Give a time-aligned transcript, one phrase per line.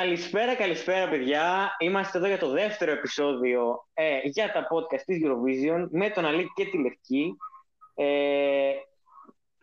[0.00, 1.76] Καλησπέρα, καλησπέρα παιδιά.
[1.78, 6.50] Είμαστε εδώ για το δεύτερο επεισόδιο ε, για τα podcast της Eurovision με τον Αλή
[6.54, 7.36] και τη Λευκή.
[7.94, 8.72] Ε,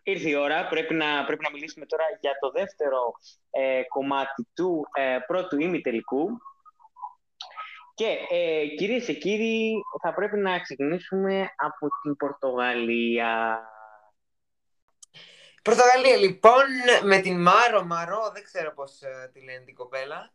[0.02, 3.12] ήρθε η ώρα, πρέπει να, πρέπει να μιλήσουμε τώρα για το δεύτερο
[3.50, 6.28] ε, κομμάτι του ε, πρώτου ημιτελικού.
[7.94, 13.60] Και ε, κυρίες και κύριοι, θα πρέπει να ξεκινήσουμε από την Πορτογαλία.
[15.62, 16.64] Πορτογαλία λοιπόν
[17.02, 20.32] με την Μάρο, Μαρό, δεν ξέρω πώς ε, τη λένε την κοπέλα.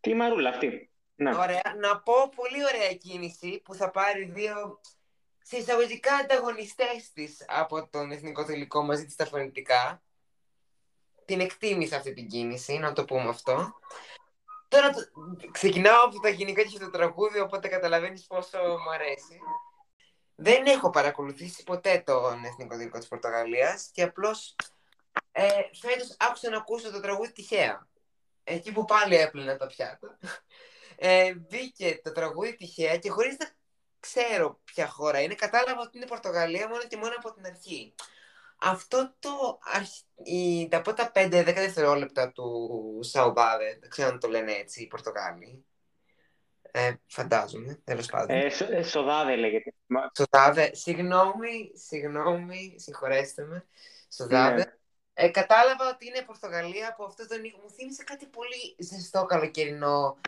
[0.00, 0.90] Τι μαρούλα αυτή.
[1.14, 1.36] Ναι.
[1.36, 1.74] Ωραία.
[1.80, 4.80] Να πω πολύ ωραία κίνηση που θα πάρει δύο
[5.42, 10.02] σε εισαγωγικά ανταγωνιστές της από τον εθνικό τελικό μαζί της τα φωνητικά.
[11.24, 13.74] Την εκτίμησα αυτή την κίνηση, να το πούμε αυτό.
[14.68, 15.00] Τώρα το...
[15.50, 19.40] ξεκινάω από τα γενικά και το τραγούδι, οπότε καταλαβαίνεις πόσο μου αρέσει.
[20.40, 24.56] Δεν έχω παρακολουθήσει ποτέ τον εθνικό τελικό της Πορτογαλίας και απλώς
[25.32, 25.48] ε,
[25.80, 27.88] φέτος άκουσα να ακούσω το τραγούδι τυχαία.
[28.44, 30.18] Εκεί που πάλι έπλυνα τα πιάτα.
[31.00, 33.50] Ε, μπήκε το τραγούδι τυχαία και χωρίς να
[34.00, 37.94] ξέρω ποια χώρα είναι, κατάλαβα ότι είναι Πορτογαλία μόνο και μόνο από την αρχή.
[38.58, 39.58] Αυτό το
[40.24, 45.64] η, τα πρώτα 5-10 δευτερόλεπτα του Σαουμπάδε, δεν ξέρω αν το λένε έτσι οι Πορτογάλοι.
[46.70, 48.36] Ε, φαντάζομαι, τέλος πάντων.
[48.36, 49.74] Ε, ε, σοδάδε λέγεται.
[50.16, 53.66] Σοδάδε, συγγνώμη, συγγνώμη, συγχωρέστε με.
[54.14, 54.56] Σοδάδε.
[54.56, 54.72] Ναι.
[55.14, 57.58] Ε, κατάλαβα ότι είναι Πορτογαλία από αυτό τον ήχο.
[57.62, 60.18] Μου θύμισε κάτι πολύ ζεστό καλοκαιρινό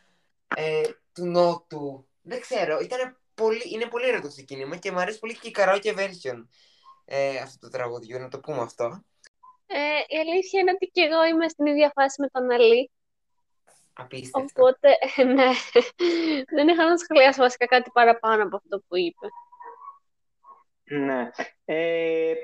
[0.56, 2.08] ε, του Νότου.
[2.22, 5.54] Δεν ξέρω, ήταν πολύ, είναι πολύ ωραίο το ξεκίνημα και μου αρέσει πολύ και η
[5.58, 6.46] karaoke version
[7.04, 9.04] ε, αυτό το τραγουδιού, να το πούμε αυτό.
[9.66, 9.76] Ε,
[10.08, 12.90] η αλήθεια είναι ότι και εγώ είμαι στην ίδια φάση με τον Αλή.
[14.00, 14.62] Απίστευτο.
[14.62, 14.88] Οπότε,
[15.34, 15.50] ναι,
[16.54, 19.26] δεν είχα να σχολιάσω βασικά κάτι παραπάνω από αυτό που είπε.
[20.84, 21.30] Ναι.
[21.64, 22.34] Ε,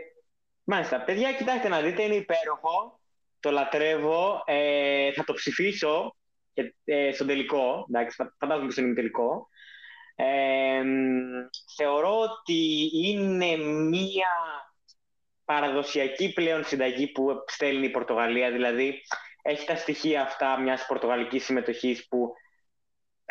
[0.64, 1.00] μάλιστα.
[1.00, 3.00] Παιδιά, κοιτάξτε να δείτε, είναι υπέροχο.
[3.41, 4.42] Το λατρεύω.
[4.47, 6.16] Ε, θα το ψηφίσω
[6.84, 7.86] ε, στον τελικό.
[7.88, 9.48] Εντάξει, φαντάζομαι πως είναι τελικό.
[10.14, 10.82] Ε,
[11.76, 14.28] θεωρώ ότι είναι μία
[15.44, 19.03] παραδοσιακή πλέον συνταγή που στέλνει η Πορτογαλία, δηλαδή
[19.46, 22.32] έχει τα στοιχεία αυτά μιας πορτογαλικής συμμετοχής που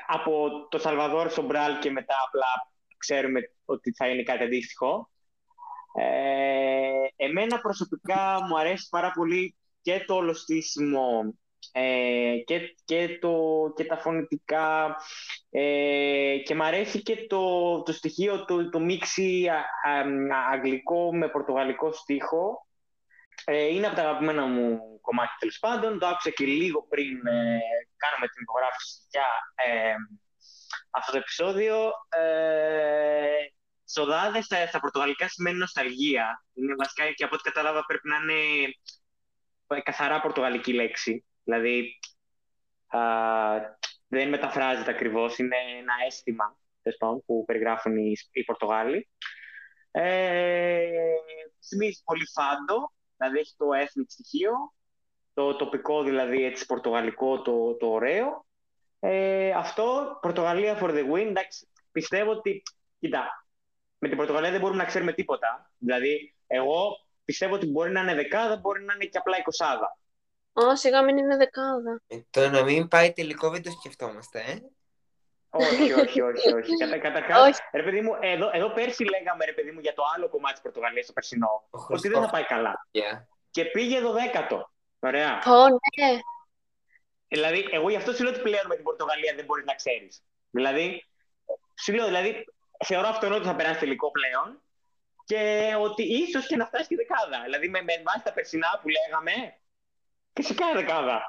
[0.08, 5.10] από το Σαλβαδόρ Σομπράλ και μετά απλά ξέρουμε ότι θα είναι κάτι αντίστοιχο.
[5.98, 11.36] Ε, εμένα προσωπικά μου αρέσει πάρα πολύ και το όλο στήσιμο
[11.72, 13.34] ε, και, και, το,
[13.76, 14.96] και τα φωνητικά
[15.50, 19.48] ε, και μ' αρέσει και το, το στοιχείο, το, το μίξι
[20.52, 22.68] αγγλικό με πορτογαλικό στίχο.
[23.46, 26.00] Ε, είναι από τα αγαπημένα μου κομμάτια τέλος πάντων.
[26.00, 27.60] Το άκουσα και λίγο πριν ε,
[27.98, 29.94] κάναμε την υπογράφηση για ε,
[30.90, 31.92] αυτό το επεισόδιο.
[32.10, 33.48] Ε,
[33.92, 36.46] Σοδάδες στα, στα πορτογαλικά σημαίνει νοσταλγία.
[36.54, 41.26] Είναι βασικά και από ό,τι κατάλαβα πρέπει να είναι καθαρά πορτογαλική λέξη.
[41.44, 42.00] Δηλαδή,
[42.88, 43.00] α,
[44.08, 46.58] δεν μεταφράζεται ακριβώς, είναι ένα αίσθημα
[47.26, 49.10] που περιγράφουν οι, οι Πορτογάλοι.
[49.92, 50.90] Ε,
[51.68, 52.94] θυμίζει πολύ φάντο,
[53.28, 54.52] δηλαδή έχει το ethnic στοιχείο,
[55.34, 58.46] το τοπικό δηλαδή έτσι πορτογαλικό, το, το ωραίο.
[59.00, 62.64] Ε, αυτό, Πορτογαλία for the win, εντάξει, πιστεύω ότι,
[63.00, 63.48] κοίτα,
[63.98, 65.72] με την Πορτογαλία δεν μπορούμε να ξέρουμε τίποτα.
[65.78, 69.98] Δηλαδή, εγώ πιστεύω ότι μπορεί να είναι δεκάδα, μπορεί να είναι και απλά εικοσάδα.
[70.54, 72.02] Ω, σιγά μην είναι δεκάδα.
[72.08, 74.60] Ε, το να μην πάει τελικό δεν το σκεφτόμαστε, ε.
[75.56, 76.72] Όχι, όχι, όχι, όχι.
[76.82, 80.30] Κατα, καταρχάς, ρε παιδί μου, εδώ, εδώ πέρσι λέγαμε, ρε παιδί μου, για το άλλο
[80.30, 82.88] κομμάτι της Πορτογαλίας, το περσινό, ότι δεν θα πάει καλά.
[82.92, 83.26] Yeah.
[83.52, 84.72] Και πήγε εδώ δέκατο.
[85.00, 85.32] Ωραία.
[85.46, 86.20] Ω, ναι.
[87.28, 90.24] Δηλαδή, εγώ γι' αυτό σου λέω ότι πλέον με την Πορτογαλία δεν μπορείς να ξέρεις.
[90.50, 91.06] Δηλαδή,
[91.84, 92.46] σου λέω, δηλαδή,
[92.86, 94.62] θεωρώ αυτονόητο ότι θα περάσει τελικό πλέον
[95.26, 97.44] και ότι ίσως και να φτάσει τη δεκάδα.
[97.44, 99.34] Δηλαδή, με, με βάση τα περσινά που λέγαμε,
[100.36, 101.22] Φυσικά δεκάδα.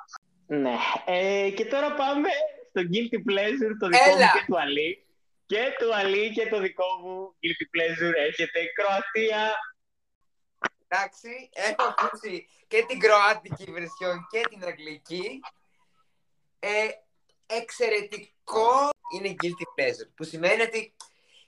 [0.46, 0.74] Ναι.
[1.04, 2.28] Ε, και τώρα πάμε
[2.76, 4.26] στο Guilty Pleasure, το δικό Έλα.
[4.26, 5.06] μου και του Αλή.
[5.46, 9.54] Και του Αλή και το δικό μου Guilty Pleasure έρχεται Κροατία.
[10.88, 15.40] Εντάξει, έχω ακούσει και την κροάτικη version και την αγγλική.
[16.58, 16.88] Ε,
[17.46, 20.94] εξαιρετικό είναι guilty pleasure, που σημαίνει ότι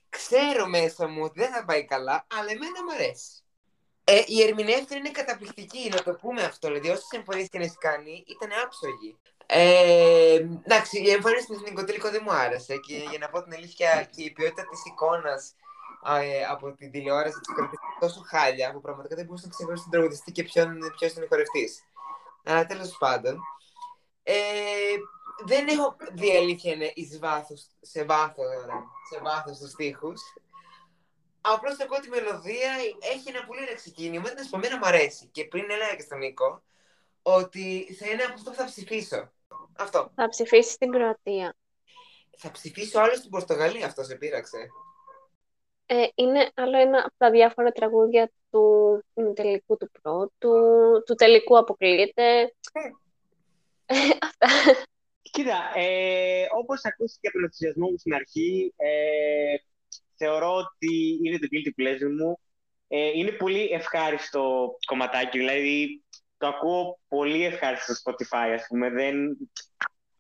[0.09, 3.43] ξέρω μέσα μου ότι δεν θα πάει καλά, αλλά εμένα μου αρέσει.
[4.05, 6.69] Ε, η ερμηνεύτρια είναι καταπληκτική, να το πούμε αυτό.
[6.69, 9.19] Δηλαδή, όσες εμφανίσεις και να έχεις κάνει, ήταν άψογη.
[9.51, 10.35] Ε,
[10.65, 12.77] εντάξει, η εμφάνιση του εθνικό τελικό δεν μου άρεσε.
[12.77, 15.55] Και για να πω την αλήθεια, και η ποιότητα της εικόνας
[16.21, 19.93] ε, από την τηλεόραση της κρατήθηκε τόσο χάλια που πραγματικά δεν μπορούσα να ξεχωρίσω τον
[19.93, 21.83] τραγουδιστή και ποιος είναι ο χορευτής.
[22.45, 23.41] Αλλά τέλος πάντων.
[24.23, 24.35] Ε,
[25.45, 28.47] δεν έχω δει αλήθεια είναι εις βάθος, σε βάθος,
[29.11, 30.21] σε βάθος τους στίχους.
[31.41, 32.73] Απλώς ακούω τη μελωδία,
[33.13, 34.31] έχει ένα πολύ ωραίο ξεκίνημα.
[34.31, 35.29] Ήταν σπαμμένα μου αρέσει.
[35.33, 36.63] Και πριν έλεγα και στον Νίκο
[37.23, 39.31] ότι θα είναι από αυτό που θα ψηφίσω.
[39.79, 40.13] Αυτό.
[40.15, 41.57] Θα ψηφίσεις στην Κροατία.
[42.37, 44.69] Θα ψηφίσω άλλο στην Πορτογαλία, αυτό σε πείραξε.
[45.87, 50.53] Ε, είναι άλλο ένα από τα διάφορα τραγούδια του τελικού του πρώτου,
[51.07, 52.55] του τελικού αποκλείεται.
[53.87, 53.95] Ε,
[54.29, 54.49] αυτά.
[55.23, 59.57] Κοίτα, ε, όπως ακούστηκε από τον ενθουσιασμό μου στην αρχή, ε,
[60.17, 62.39] θεωρώ ότι είναι το guilty pleasure μου.
[62.89, 66.03] Ε, είναι πολύ ευχάριστο κομματάκι, δηλαδή
[66.39, 68.91] το ακούω πολύ ευχάριστος στο Spotify, ας πούμε.
[68.91, 69.37] Δεν...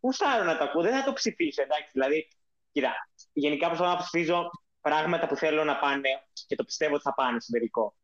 [0.00, 1.91] Γουστάρω να το ακούω, δεν θα το ψηφίσω, εντάξει.
[1.93, 2.29] Δηλαδή,
[2.73, 2.94] κοίτα,
[3.32, 4.50] γενικά προσπαθώ να ψηφίζω
[4.81, 6.09] πράγματα που θέλω να πάνε
[6.47, 7.94] και το πιστεύω ότι θα πάνε στον τελικό.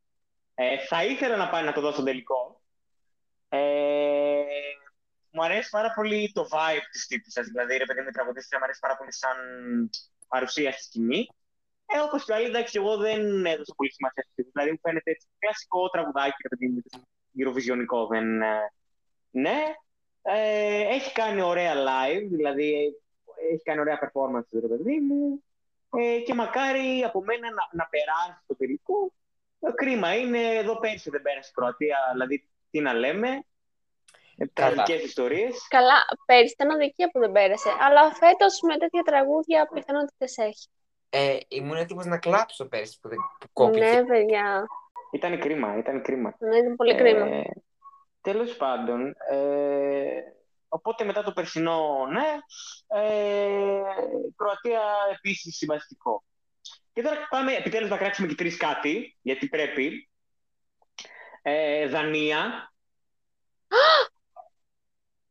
[0.54, 2.62] Ε, θα ήθελα να πάνε να το δω στον τελικό.
[3.48, 4.42] Ε,
[5.30, 7.42] μου αρέσει πάρα πολύ το vibe της τύπησα.
[7.42, 9.36] Δηλαδή, ρε παιδί μου, η τραγουδίστρια μου αρέσει πάρα πολύ σαν
[10.28, 11.26] παρουσία στη σκηνή.
[11.86, 15.26] Ε, όπως και άλλοι, εντάξει, εγώ δεν έδωσα πολύ σημασία στη Δηλαδή, μου φαίνεται έτσι
[15.38, 16.82] κλασικό τραγουδάκι, ρε παιδί μου,
[17.38, 18.06] Eurovisionικό.
[18.08, 18.72] Δεν, ε,
[19.30, 19.62] ναι,
[20.22, 22.94] ε, έχει κάνει ωραία live, δηλαδή
[23.52, 25.44] έχει κάνει ωραία performance, ρε παιδί μου.
[25.96, 29.12] Ε, και μακάρι από μένα να, να περάσει το τελικό.
[29.60, 33.44] Ε, κρίμα είναι, εδώ πέρσι δεν πέρασε η Κροατία, δηλαδή τι να λέμε.
[34.36, 35.66] Ε, τραγικές ιστορίες.
[35.68, 35.94] Καλά,
[36.26, 37.68] πέρυσι ήταν αδικία που δεν πέρασε.
[37.80, 40.68] Αλλά φέτος με τέτοια τραγούδια πιθανότητες έχει.
[41.10, 43.84] Ε, ήμουν έτοιμος να κλάψω πέρσι που, δεν, που κόπηκε.
[43.84, 44.66] Ναι, παιδιά.
[45.14, 46.34] Ήταν κρίμα, ήταν κρίμα.
[46.38, 47.26] Ναι, ήταν πολύ κρίμα.
[47.26, 47.44] Ε,
[48.20, 50.20] τέλος πάντων, ε,
[50.68, 52.38] οπότε μετά το περσινό, ναι,
[52.86, 53.82] ε,
[54.36, 54.82] Κροατία
[55.16, 56.24] επίσης συμβαστικό.
[56.92, 60.10] Και τώρα πάμε επιτέλους να κράξουμε και τρεις κάτι, γιατί πρέπει.
[61.42, 62.72] Ε, Δανία.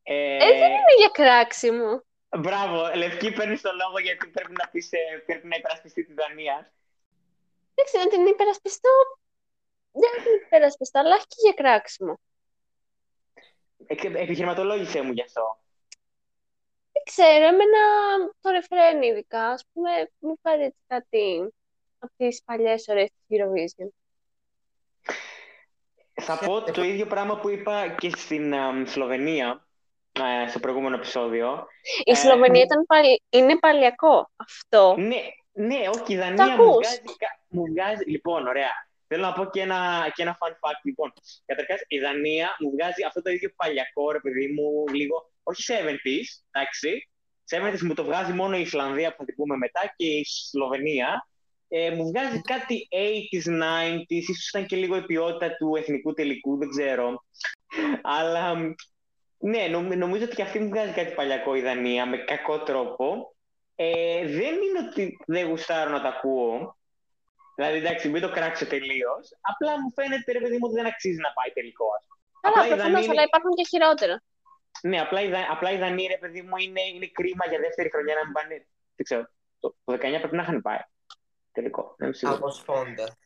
[0.05, 2.03] Ε, δεν είναι για κράξιμο.
[2.39, 6.73] Μπράβο, Λευκή, παίρνεις το λόγο γιατί πρέπει να, πεις, ε, πρέπει να υπερασπιστεί τη Δανία.
[7.75, 8.89] Δεν ξέρω, την υπερασπιστώ.
[9.93, 12.19] Δεν την υπερασπιστώ, αλλά όχι και για κράξιμο.
[13.87, 15.57] Ε, επιχειρηματολόγησέ μου γι' αυτό.
[16.91, 17.79] Δεν ξέρω, εμένα
[18.41, 21.53] το ρεφρέν ειδικά, ας πούμε, μου φέρει έτσι κάτι
[21.99, 23.87] από τις παλιές ώρες της Eurovision.
[26.21, 29.67] Θα πω το ίδιο πράγμα που είπα και στην α, Σλοβενία,
[30.11, 31.67] ε, στο προηγούμενο επεισόδιο.
[32.03, 33.21] Η Ε, Σλοβενία ήταν παλι...
[33.29, 34.95] είναι παλιακό αυτό.
[34.97, 38.03] Ναι, ναι, όχι, η Το Δανία μου ακούς; βγάζει, κα- μου βγάζει...
[38.09, 38.87] Λοιπόν, ωραία.
[39.13, 40.81] Θέλω να πω και ένα, και ένα fun fact.
[40.83, 41.13] Λοιπόν,
[41.45, 46.27] καταρχάς, η Δανία μου βγάζει αυτό το ίδιο παλιακό, ρε παιδί μου, λίγο, όχι 70s,
[46.51, 47.09] εντάξει.
[47.49, 51.27] 70s μου το βγάζει μόνο η Ισλανδία που θα την πούμε μετά και η Σλοβενία.
[51.67, 56.57] Ε, μου βγάζει κάτι 80s, 90s, ίσως ήταν και λίγο η ποιότητα του εθνικού τελικού,
[56.57, 57.23] δεν ξέρω.
[58.01, 58.55] Αλλά
[59.37, 63.35] ναι, νομ- νομίζω ότι και αυτή μου βγάζει κάτι παλιακό η Δανία, με κακό τρόπο.
[63.75, 66.77] Ε, δεν είναι ότι δεν γουστάρω να τα ακούω.
[67.55, 69.23] Δηλαδή, εντάξει, μην το κράξω τελείως.
[69.41, 71.85] Απλά μου φαίνεται, ρε παιδί μου, ότι δεν αξίζει να πάει τελικό.
[71.97, 72.19] ας πούμε.
[72.41, 74.15] Καλά, Απλά η προφανώς, Δανία αλλά είναι- υπάρχουν και χειρότερα.
[74.81, 77.89] Ναι, απλά η, Δα- απλά η Δανία, ρε παιδί μου, είναι, είναι κρίμα για δεύτερη
[77.93, 78.55] χρονιά να μην πάνε.
[78.95, 79.23] Δεν ξέρω.
[79.59, 80.81] Το, το 19 πρέπει να είχαν πάει.
[81.51, 81.95] Τελικό.
[81.97, 82.39] Δεν είμαι σίγουρος.
[82.41, 83.17] Από σπόντα.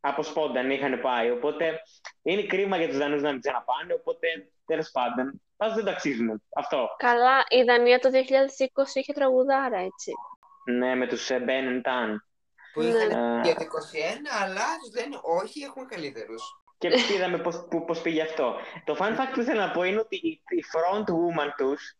[0.00, 1.30] Από σπόνταν είχαν πάει.
[1.30, 1.80] Οπότε
[2.22, 3.92] είναι κρίμα για τους Δανούς να μην ξαναπάνε.
[3.92, 4.26] Οπότε
[4.66, 5.42] τέλος πάντων.
[5.56, 6.42] Πάντω δεν το αξίζουν.
[6.56, 6.88] Αυτό.
[6.96, 10.12] Καλά, η Δανία το 2020 είχε τραγουδάρα, έτσι.
[10.64, 12.26] Ναι, με τους Μπεν Ταν.
[12.72, 12.88] Που Ναι.
[12.88, 13.40] είχαν Ε.
[13.44, 16.42] για το 21, αλλά τους λένε όχι, έχουμε καλύτερους.
[16.78, 18.56] Και είδαμε πώς, που- πώς πήγε αυτό.
[18.84, 21.94] Το fun fact που ήθελα να πω είναι ότι η, η front woman τους,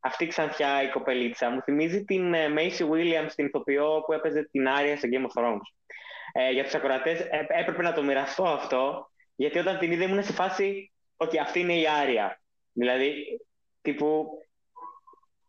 [0.00, 4.42] αυτή η ξανθιά η κοπελίτσα, μου θυμίζει την ε, Macy Williams, την ηθοποιό που έπαιζε
[4.50, 5.60] την Άρια στο Game of Thrones.
[6.32, 10.24] Ε, για τους ακροατές ε, έπρεπε να το μοιραστώ αυτό, γιατί όταν την είδα ήμουν
[10.24, 12.40] σε φάση, ότι αυτή είναι η Άρια.
[12.72, 13.14] Δηλαδή,
[13.82, 14.26] τύπου,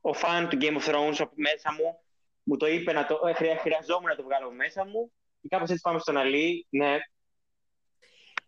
[0.01, 2.00] ο φαν του Game of Thrones από μέσα μου
[2.48, 5.12] μου το είπε να το, ε, χρεια- χρειαζόμουν να το βγάλω από μέσα μου
[5.42, 6.98] και κάπως έτσι πάμε στον Αλή, ναι,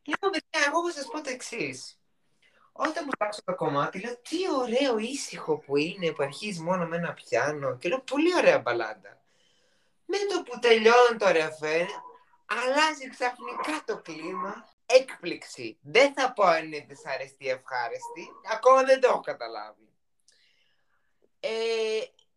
[0.03, 1.99] Λοιπόν, παιδιά, εγώ θα σας πω το εξής.
[2.71, 6.95] Όταν μου άκουσα το κομμάτι, λέω τι ωραίο ήσυχο που είναι, που αρχίζεις μόνο με
[6.95, 7.77] ένα πιάνο.
[7.77, 9.21] Και λέω πολύ ωραία μπαλάντα.
[10.05, 11.87] Με το που τελειώνει το ρεφέν,
[12.45, 14.67] αλλάζει ξαφνικά το κλίμα.
[14.85, 15.77] Έκπληξη.
[15.81, 18.27] Δεν θα πω αν είναι δυσαρεστή ή ευχάριστη.
[18.51, 19.89] Ακόμα δεν το έχω καταλάβει.
[21.39, 21.49] Ε,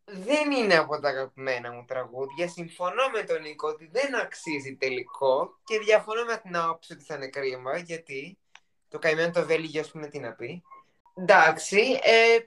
[0.04, 2.49] δεν είναι από τα αγαπημένα μου τραγούδια.
[2.49, 7.14] Συμφωνώ με τον Νίκο ότι δεν αξίζει τελικό και διαφωνώ με την άποψη ότι θα
[7.14, 8.38] είναι κρίμα γιατί
[8.88, 10.62] το καημένο το Βέλγιο, ας πούμε, τι να πει.
[11.14, 12.38] Εντάξει, ε,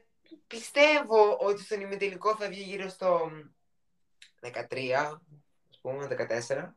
[0.47, 3.31] πιστεύω ότι στον ημιτελικό θα βγει γύρω στο
[4.41, 5.19] 13,
[5.69, 6.75] ας πούμε, 14.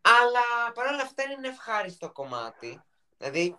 [0.00, 2.82] Αλλά παρόλα αυτά είναι ένα ευχάριστο κομμάτι.
[3.18, 3.58] Δηλαδή,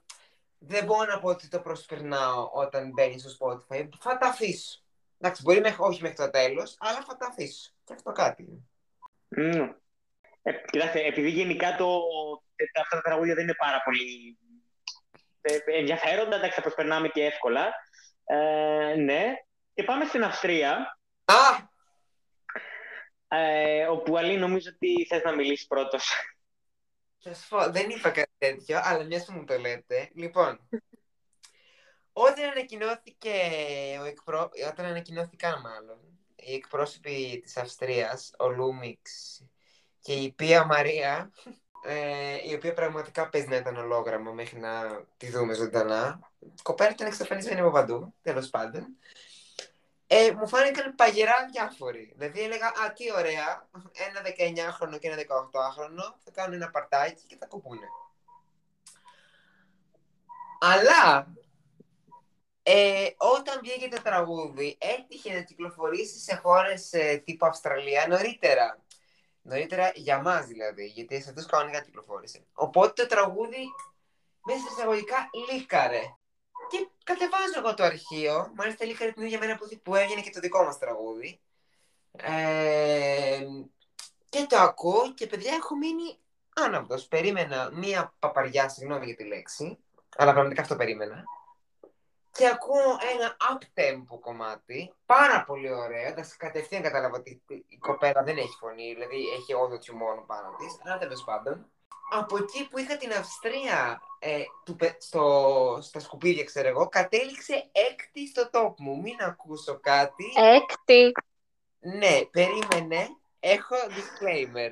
[0.59, 3.89] δεν μπορώ να πω ότι το προσπερνάω όταν μπαίνει στο Spotify.
[3.99, 4.84] Θα τα αφήσω.
[5.19, 7.71] Εντάξει, μπορεί μέχρι, όχι μέχρι το τέλος, αλλά θα τα αφήσω.
[7.83, 8.59] Και αυτό κάτι είναι.
[9.37, 9.75] Mm.
[10.41, 11.99] Ε, κοιτάξτε, επειδή γενικά το,
[12.55, 14.37] ε, τα- αυτά τα τραγούδια δεν είναι πάρα πολύ
[15.41, 17.73] ε, ενδιαφέροντα, εντάξει, τα προσπερνάμε και εύκολα.
[18.25, 19.33] Ε, ναι.
[19.73, 21.69] Και πάμε στην Αυστρία, Α!
[23.27, 26.11] ε, όπου Αλή νομίζω ότι θες να μιλήσεις πρώτος.
[27.19, 30.09] Θα σου πω, δεν είπα κάτι τέτοιο, αλλά μιας που μου το λέτε.
[30.13, 30.69] Λοιπόν,
[32.17, 33.33] όταν ανακοινώθηκε
[34.01, 34.49] ο εκπρό...
[34.71, 35.97] όταν ανακοινώθηκαν μάλλον
[36.35, 39.11] οι εκπρόσωποι της Αυστρίας, ο Λούμιξ
[39.99, 41.31] και η Πία Μαρία,
[41.85, 46.31] ε, η οποία πραγματικά παίζει να ήταν ολόγραμμα μέχρι να τη δούμε ζωντανά.
[46.39, 48.85] Η κοπέλα ήταν εξαφανισμένη από παντού, τέλος πάντων.
[50.07, 52.13] Ε, μου φάνηκαν παγερά διάφοροι.
[52.15, 57.37] Δηλαδή έλεγα, Α, τι ωραία, ένα 19χρονο και ένα 18χρονο θα κάνουν ένα παρτάκι και
[57.39, 57.87] θα κουπούνε.
[60.59, 61.33] Αλλά
[62.67, 68.79] ε, όταν βγήκε το τραγούδι, έτυχε να κυκλοφορήσει σε χώρες ε, τύπου Αυστραλία νωρίτερα.
[69.41, 72.45] Νωρίτερα για μας δηλαδή, γιατί σε αυτούς κανονικά κυκλοφόρησε.
[72.53, 73.65] Οπότε το τραγούδι
[74.45, 76.01] μέσα σε εισαγωγικά λίκαρε.
[76.69, 80.39] Και κατεβάζω εγώ το αρχείο, μάλιστα λίκαρε την ίδια μέρα που, που έβγαινε και το
[80.39, 81.39] δικό μας τραγούδι.
[82.11, 83.45] Ε,
[84.29, 86.17] και το ακούω και παιδιά έχω μείνει
[86.55, 87.07] άναυδος.
[87.07, 89.77] Περίμενα μία παπαριά, συγγνώμη για τη λέξη,
[90.17, 91.23] αλλά πραγματικά αυτό περίμενα.
[92.37, 96.07] Και ακούω ένα up-tempo κομμάτι, πάρα πολύ ωραίο.
[96.07, 100.55] Εντάξει, κατευθείαν κατάλαβα ότι η κοπέλα δεν έχει φωνή, δηλαδή έχει όλο το μόνο πάνω
[100.57, 100.79] της.
[100.83, 101.65] Αλλά τέλος πάντων.
[102.11, 107.69] Από εκεί που είχα την Αυστρία ε, του, πε- στο, στα σκουπίδια, ξέρω εγώ, κατέληξε
[107.71, 109.01] έκτη στο top μου.
[109.01, 110.25] Μην ακούσω κάτι.
[110.35, 111.11] Έκτη.
[111.79, 113.07] Ναι, περίμενε.
[113.39, 114.71] Έχω disclaimer.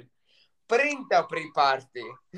[0.65, 2.37] Πριν το pre-party.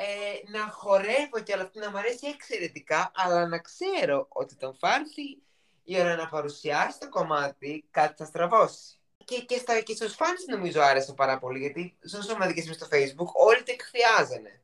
[0.00, 4.74] Ε, να χορεύω και όλα αυτά να μου αρέσει εξαιρετικά, αλλά να ξέρω ότι τον
[4.74, 5.42] φάρθει
[5.84, 8.98] η ώρα να παρουσιάσει το κομμάτι, κάτι θα στραβώσει.
[9.24, 12.86] Και, και, στα, και στους φάνς νομίζω άρεσε πάρα πολύ, γιατί στις ομαδικές μου στο
[12.90, 14.62] facebook όλοι το εκθιάζανε.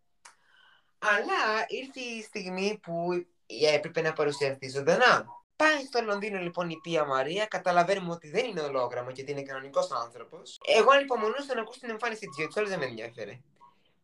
[0.99, 3.27] Αλλά ήρθε η στιγμή που
[3.73, 5.27] έπρεπε να παρουσιαστεί ζωντανά.
[5.57, 9.43] Πάει στο Λονδίνο λοιπόν η Πία Μαρία, καταλαβαίνουμε ότι δεν είναι ολόγραμμα και ότι είναι
[9.43, 10.61] κανονικός άνθρωπος.
[10.77, 13.41] Εγώ ανυπομονούσα να ακούσω την εμφάνιση της γιατί όλες δεν με ενδιαφέρε.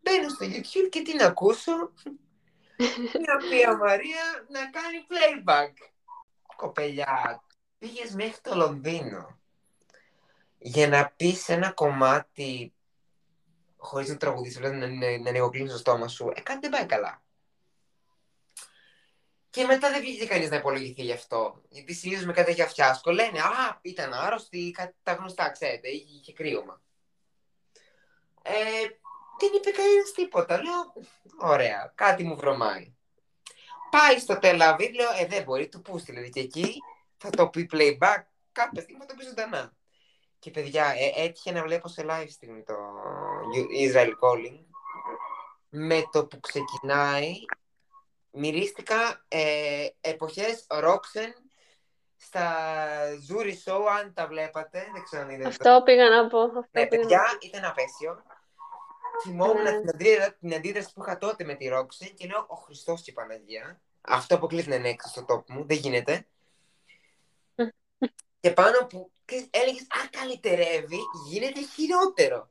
[0.01, 1.93] Μπαίνω στο YouTube και τι να ακούσω.
[3.19, 5.73] Μια Πία Μαρία να κάνει playback.
[6.57, 7.43] Κοπελιά,
[7.79, 9.41] πήγες μέχρι το Λονδίνο
[10.59, 12.73] για να πεις ένα κομμάτι
[13.77, 16.33] χωρίς να τραγουδίσει, δηλαδή να, να, να ανοιγοκλίνει το στόμα σου.
[16.35, 17.23] Ε, κάτι δεν πάει καλά.
[19.51, 21.63] Και μετά δεν βγήκε κανείς να υπολογιστεί γι' αυτό.
[21.69, 26.17] Γιατί συνήθως με κάτι τέτοια φιάσκο λένε Α, ήταν άρρωστη, κάτι τα γνωστά, ξέρετε, είχε,
[26.21, 26.83] είχε κρύωμα.
[28.43, 28.53] Ε,
[29.41, 30.63] δεν είπε κανένα τίποτα.
[30.63, 30.93] Λέω,
[31.39, 32.95] ωραία, κάτι μου βρωμάει.
[33.91, 36.75] Πάει στο Τελαβίδ, λέω, ε, δεν μπορεί, του πούστη, δηλαδή, και εκεί
[37.17, 39.73] θα το πει playback, κάποια στιγμή θα το πει ζωντανά.
[40.39, 42.75] Και παιδιά, ε, έτυχε να βλέπω σε live stream το
[43.89, 44.59] Israel Calling.
[45.69, 47.33] Με το που ξεκινάει,
[48.31, 51.33] μυρίστηκα ε, εποχές Roxen
[52.17, 52.47] στα
[53.29, 55.49] Zuri Show, αν τα βλέπατε, δεν ξέρω αν είδατε.
[55.49, 56.41] Αυτό πήγα να πω.
[56.41, 58.23] Αυτό Ναι, πήγα να παιδιά, ήταν απέσιο.
[59.23, 59.81] Θυμόμουν Ναι.
[59.81, 63.11] την, αντίδρα- την αντίδραση που είχα τότε με τη Roxen και λέω, ο Χριστός και
[63.11, 63.81] η Παναγία.
[64.01, 66.27] Αυτό αποκλείεται να είναι έξω στο τόπο μου, δεν γίνεται.
[68.41, 69.11] και πάνω που
[69.51, 70.99] έλεγες, Α, καλυτερεύει,
[71.29, 72.51] γίνεται χειρότερο.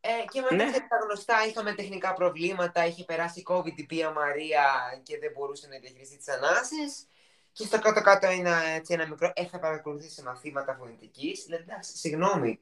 [0.00, 0.64] Ε, και μετά Ναι.
[0.64, 4.64] ξέρετε, τα γνωστά, είχαμε τεχνικά προβλήματα, είχε περάσει COVID η Πία Μαρία
[5.02, 7.06] και δεν μπορούσε να διαχειριστεί τις ανάσες.
[7.52, 11.44] Και στο κάτω-κάτω ένα, έτσι, ένα μικρό, ε, θα παρακολουθήσει μαθήματα φωνητικής.
[11.44, 12.60] Δηλαδή, εντάξει, συγγνώμη,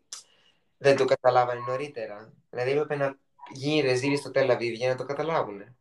[0.82, 2.32] δεν το καταλάβανε νωρίτερα.
[2.50, 3.16] Δηλαδή, έπρεπε να
[3.52, 5.76] γίνει ρεζίλη στο Τελαβίδ για να το καταλάβουν.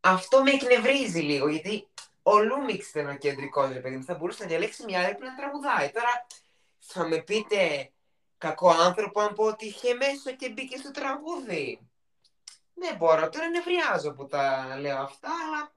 [0.00, 1.88] Αυτό με εκνευρίζει λίγο, γιατί
[2.22, 4.04] ο Λούμιξ ήταν ο κεντρικός, ρε παιδί μου.
[4.04, 5.90] Θα μπορούσε να διαλέξει μια άλλη που να τραγουδάει.
[5.90, 6.26] Τώρα
[6.78, 7.90] θα με πείτε
[8.38, 11.80] κακό άνθρωπο αν πω ότι είχε μέσα και μπήκε στο τραγούδι.
[12.74, 15.74] Δεν μπορώ, τώρα νευριάζω που τα λέω αυτά, αλλά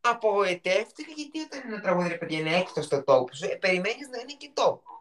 [0.00, 4.18] απογοητεύτηκα γιατί όταν ένα τραγούδι ρε παιδιά είναι έκτος στο τόπο σου, ε, περιμένεις να
[4.18, 4.93] είναι και top.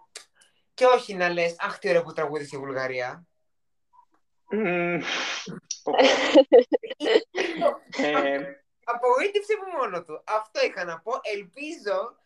[0.83, 3.27] Και όχι να λες, αχ τι ωραίο που τραγούδι στη Βουλγαρία.
[4.49, 4.99] Μμμ.
[5.83, 5.91] Πω,
[7.59, 8.03] πω.
[8.03, 10.23] Ε, Απογοήτευσε μου μόνο του.
[10.25, 11.11] Αυτό είχα να πω.
[11.21, 12.17] Ελπίζω,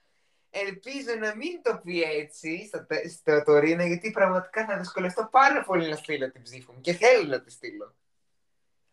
[0.49, 5.63] ελπίζω να μην το πει έτσι στο, τε- στο Τωρίνο, γιατί πραγματικά θα δυσκολευτώ πάρα
[5.63, 6.81] πολύ να στείλω την ψήφο μου.
[6.81, 7.95] Και θέλω να τη στείλω.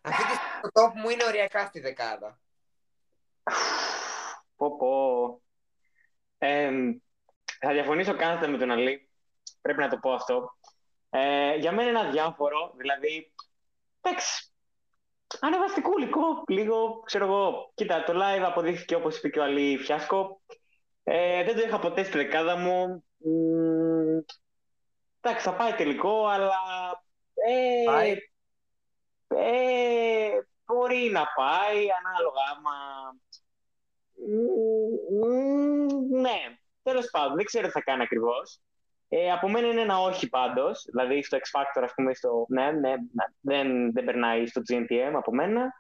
[0.01, 2.41] Αυτή τη στιγμή το top μου είναι οριακά στη δεκάδα.
[4.57, 5.43] πω, πω.
[6.39, 6.71] Ε,
[7.61, 9.09] θα διαφωνήσω κάθετα με τον Αλή.
[9.65, 10.57] Πρέπει να το πω αυτό.
[11.11, 12.73] Ε, για μένα είναι αδιάφορο.
[12.77, 13.33] Δηλαδή,
[14.01, 14.53] εντάξει,
[15.41, 17.73] ανεβαστικούλικο, λίγο, ξέρω εγώ.
[17.75, 20.41] Κοίτα, το live αποδείχθηκε όπως είπε και ο Αλή φιάσκο.
[21.03, 23.05] Ε, δεν το είχα ποτέ στη δεκάδα μου.
[23.17, 24.19] Μ,
[25.21, 26.57] εντάξει, θα πάει τελικό, αλλά...
[27.35, 28.17] Ε, Πάει.
[29.29, 30.29] ε,
[30.65, 32.75] μπορεί να πάει, ανάλογα άμα...
[34.27, 38.61] Μ, μ, ναι, τέλος πάντων, δεν ξέρω τι θα κάνει ακριβώς.
[39.17, 40.85] Ε, από μένα είναι ένα όχι πάντως.
[40.91, 42.47] Δηλαδή στο X Factor, ας πούμε, στο.
[42.49, 45.73] Ναι, ναι, ναι, δεν, δεν περνάει στο GNTM από μένα.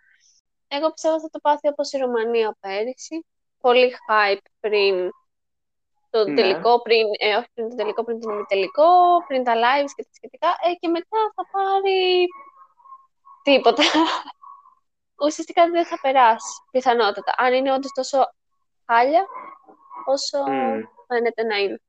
[0.68, 3.26] Εγώ πιστεύω θα το πάθει όπως η Ρωμανία πέρυσι.
[3.60, 5.10] Πολύ hype πριν
[6.10, 6.34] το Ναι.
[6.34, 8.88] τελικό, πριν, ε, όχι πριν το τελικό, πριν το ημιτελικό,
[9.26, 10.48] πριν τα lives και τα σχετικά.
[10.48, 12.26] Ε, και μετά θα πάρει
[13.42, 13.82] τίποτα.
[15.24, 17.34] Ουσιαστικά δεν θα περάσει, πιθανότατα.
[17.36, 18.34] Αν είναι όντως τόσο
[18.86, 19.26] χάλια,
[20.04, 20.80] όσο Μμ.
[21.06, 21.80] φαίνεται να είναι.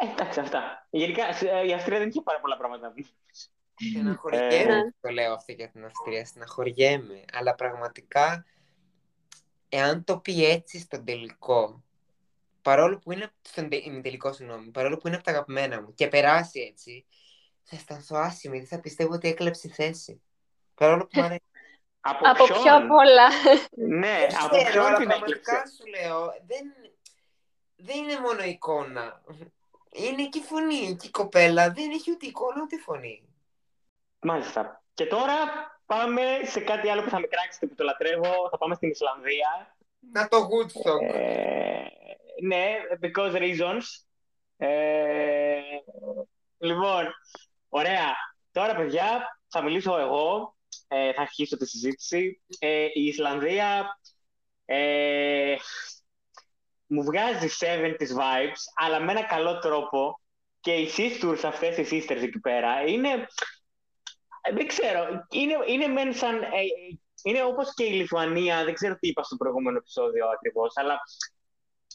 [0.00, 0.86] Ε, εντάξει, αυτά.
[0.90, 3.06] Γενικά σε- ε, η Αυστρία δεν είχε πάρα πολλά πράγματα να πει.
[3.90, 4.82] Στεναχωριέμαι Ε.
[4.82, 6.24] που το λέω αυτό για την Αυστρία.
[6.24, 7.24] Στεναχωριέμαι.
[7.32, 8.44] Αλλά πραγματικά,
[9.68, 11.82] εάν το πει έτσι στον τελικό,
[12.62, 13.30] παρόλο που είναι.
[13.42, 17.06] Στον τε- ημιτελικό, συγγνώμη, παρόλο που είναι από τα αγαπημένα μου και περάσει έτσι,
[17.62, 18.58] θα αισθανθώ άσχημη.
[18.58, 20.22] Δεν θα πιστεύω ότι έκλεψε θέση.
[20.74, 21.42] Παρόλο που μου αρέσει.
[22.00, 23.28] Από, Από ποιον; πιο πολλά.
[23.70, 25.74] Ναι, Δεν από ξέρω, ποιον αλλά την πραγματικά έκλειψε.
[25.76, 26.64] σου λέω, δεν,
[27.76, 29.22] δεν είναι μόνο εικόνα.
[29.92, 31.70] Είναι και η φωνή και η κοπέλα.
[31.70, 33.22] Δεν έχει ούτε εικόνα ούτε φωνή.
[34.20, 34.82] Μάλιστα.
[34.94, 35.34] Και τώρα
[35.86, 38.48] πάμε σε κάτι άλλο που θα με κράξετε που το λατρεύω.
[38.50, 39.76] Θα πάμε στην Ισλανδία.
[40.12, 41.14] Να το Woodstock.
[41.14, 41.82] Ε,
[42.42, 43.84] ναι, because reasons.
[44.56, 45.60] Ε,
[46.58, 47.06] λοιπόν,
[47.68, 48.16] ωραία.
[48.52, 50.56] Τώρα, παιδιά, θα μιλήσω εγώ.
[50.88, 52.42] Ε, θα αρχίσω τη συζήτηση.
[52.58, 54.00] Ε, η Ισλανδία
[54.64, 55.56] ε,
[56.90, 60.20] μου βγάζει 70's vibes, αλλά με ένα καλό τρόπο.
[60.60, 63.08] Και οι sisters αυτές, οι sisters εκεί πέρα, είναι...
[64.42, 66.42] ε, Δεν ξέρω, είναι, είναι μεν σαν...
[66.42, 70.72] ε, ε, είναι όπως και η Λιθουανία, δεν ξέρω τι είπα στο προηγούμενο επεισόδιο ακριβώς,
[70.76, 71.00] αλλά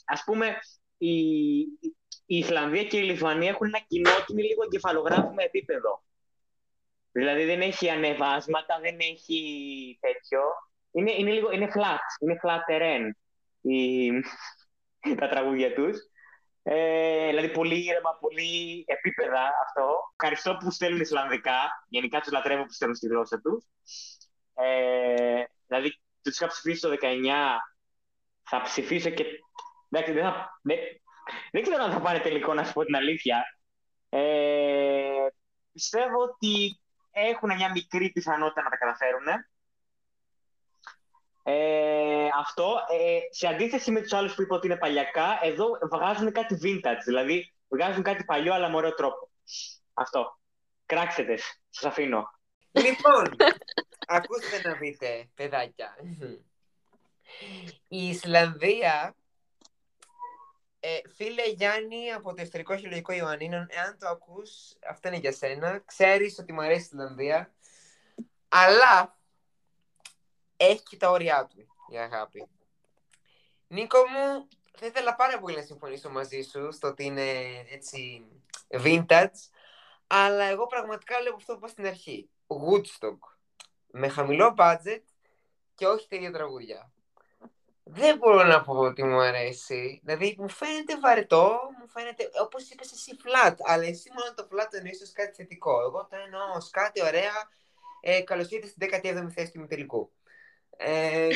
[0.06, 0.58] ας πούμε
[0.98, 1.20] η,
[2.26, 6.04] η Ισλανδία και η Λιθουανία έχουν ένα κοινό ότι είναι λίγο εγκεφαλογράφημα επίπεδο.
[7.12, 10.42] Δηλαδή δεν έχει ανεβάσματα, δεν έχει τέτοιο.
[10.92, 13.10] Είναι, είναι, λίγο, είναι flat, είναι flat terrain
[13.62, 14.06] η,
[15.20, 15.98] τα τραγούδια τους.
[16.64, 19.98] Ε, δηλαδή πολύ ήρεμα, πολύ επίπεδα αυτό.
[20.16, 21.86] Ευχαριστώ που στέλνουν Ισλανδικά.
[21.88, 23.66] Γενικά τους λατρεύω που στέλνουν στη γλώσσα τους.
[24.54, 26.98] Ε, δηλαδή τους είχα ψηφίσει το 19,
[28.44, 29.26] θα ψηφίσω και...
[29.90, 30.78] Εντάξει, δεν, θα, δεν,
[31.52, 33.44] δεν ξέρω αν θα πάρει τελικό, να σου πω την αλήθεια.
[34.10, 35.28] Ε,
[35.72, 36.80] πιστεύω ότι
[37.12, 39.26] έχουν μια μικρή πιθανότητα να τα καταφέρουν.
[41.48, 46.32] Ε, αυτό, ε, σε αντίθεση με τους άλλους που είπα ότι είναι παλιακά, εδώ βγάζουν
[46.32, 49.30] κάτι vintage, δηλαδή βγάζουν κάτι παλιό αλλά με ωραίο τρόπο.
[49.94, 50.40] Αυτό.
[50.86, 51.62] Κράξτε τες.
[51.70, 52.40] Σας αφήνω.
[52.72, 53.36] Λοιπόν,
[54.18, 55.96] ακούστε να δείτε, παιδάκια.
[57.88, 59.16] Η Ισλανδία,
[60.80, 65.82] ε, φίλε Γιάννη από το Ιστορικό Χιλογικό Ιωαννίνων, εάν το ακούς, αυτό είναι για σένα.
[65.86, 67.54] Ξέρεις ότι μου αρέσει η Ισλανδία,
[68.50, 69.18] αλλά
[70.58, 72.48] έχει και τα όρια του η αγάπη.
[73.68, 77.32] Νίκο μου, θα ήθελα πάρα πολύ να συμφωνήσω μαζί σου στο ότι είναι
[77.70, 78.26] έτσι
[78.70, 79.40] vintage,
[80.08, 82.30] αλλά εγώ πραγματικά λέω αυτό που είπα στην αρχή.
[82.48, 83.18] Woodstock.
[83.92, 85.02] Με χαμηλό budget
[85.76, 86.90] και όχι τέτοια τραγούδια.
[87.84, 90.02] Δεν μπορώ να πω ότι μου αρέσει.
[90.04, 93.56] Δηλαδή μου φαίνεται βαρετό, μου φαίνεται όπως είπες εσύ flat.
[93.58, 95.82] Αλλά εσύ μόνο το flat το εννοείς ως κάτι θετικό.
[95.82, 97.50] Εγώ το εννοώ ως κάτι ωραία.
[98.02, 100.12] Ε, Καλώς ήρθατε στην 17η θέση του ημιτελικού.
[100.78, 101.28] Ε,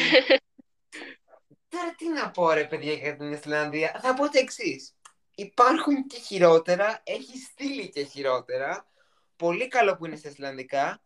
[1.69, 3.99] τώρα τι να πω ρε παιδιά για την Ισλανδία.
[4.02, 4.93] Θα πω το εξής.
[5.36, 8.88] Υπάρχουν και χειρότερα, έχει στείλει και χειρότερα.
[9.36, 11.02] Πολύ καλό που είναι στα Ισλανδικά.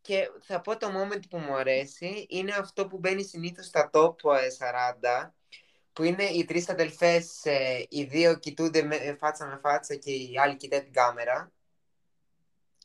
[0.00, 4.14] Και θα πω το moment που μου αρέσει είναι αυτό που μπαίνει συνήθως στα top
[4.36, 4.48] ε,
[5.22, 5.30] 40
[5.92, 10.10] που είναι οι τρεις αδελφές, ε, οι δύο κοιτούνται με, ε, φάτσα με φάτσα και
[10.10, 11.52] οι άλλοι κοιτάνε την κάμερα.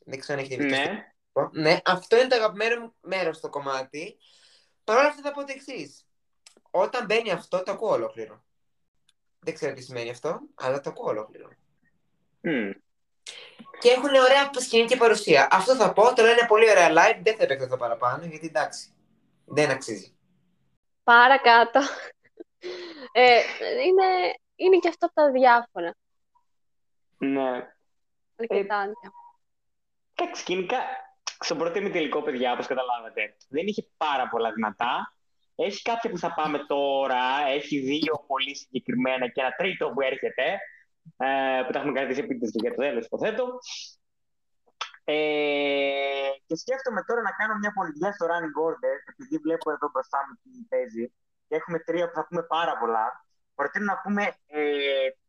[0.06, 1.14] Δεν ξέρω αν έχετε δει το Ναι.
[1.34, 1.60] αυτό.
[1.60, 4.18] Ναι, αυτό είναι το αγαπημένο μου μέρος στο κομμάτι.
[4.84, 6.08] Παρ' όλα αυτά θα πω το εξής.
[6.72, 8.44] Όταν μπαίνει αυτό, το ακούω ολόκληρο.
[9.40, 11.50] Δεν ξέρω τι σημαίνει αυτό, αλλά το ακούω ολόκληρο.
[12.42, 12.72] Μμ.
[13.80, 15.48] Και έχουν ωραία σκηνική παρουσία.
[15.52, 18.94] Αυτό θα πω, το λένε πολύ ωραία live, δεν θα επεκταθώ παραπάνω, γιατί εντάξει,
[19.46, 20.18] δεν αξίζει.
[21.04, 21.80] Παρακάτω.
[23.12, 23.42] Ε,
[23.86, 25.96] είναι, είναι και αυτό από τα διάφορα.
[27.18, 27.74] Ναι.
[28.36, 29.12] Αρκετά διάφορα.
[30.16, 30.78] Εντάξει, γενικά
[31.40, 35.16] στον πρώτο ημιτελικό, παιδιά, όπως καταλάβατε, δεν είχε πάρα πολλά δυνατά.
[35.56, 40.48] Έχει κάποια που θα πάμε τώρα, έχει δύο πολύ συγκεκριμένα και ένα τρίτο που έρχεται,
[41.18, 43.46] ε, που τα έχουμε κρατήσει επίτηδες και για το τέλος, υποθέτω.
[45.04, 45.16] Ε,
[46.46, 50.34] και σκέφτομαι τώρα να κάνω μια πολιτιά στο running order, επειδή βλέπω εδώ μπροστά μου
[50.42, 51.06] τι παίζει,
[51.48, 53.26] και έχουμε τρία που θα πούμε πάρα πολλά.
[53.56, 54.62] Προτείνω να πούμε ε,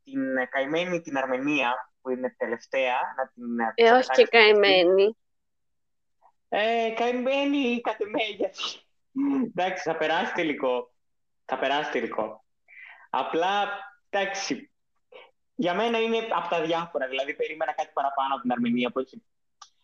[0.05, 2.99] την καημένη την Αρμενία, που είναι τελευταία.
[3.17, 5.17] Να την, Ε, όχι και καημένη.
[6.49, 8.81] Ε, καημένη ή κατεμέγιαση.
[9.47, 10.95] εντάξει, θα περάσει τελικό.
[11.45, 12.45] Θα περάσει τελικό.
[13.11, 13.69] Απλά,
[14.11, 14.71] εντάξει,
[15.55, 17.09] για μένα είναι από τα διάφορα.
[17.09, 19.23] Δηλαδή, περίμενα κάτι παραπάνω από την Αρμενία που έχει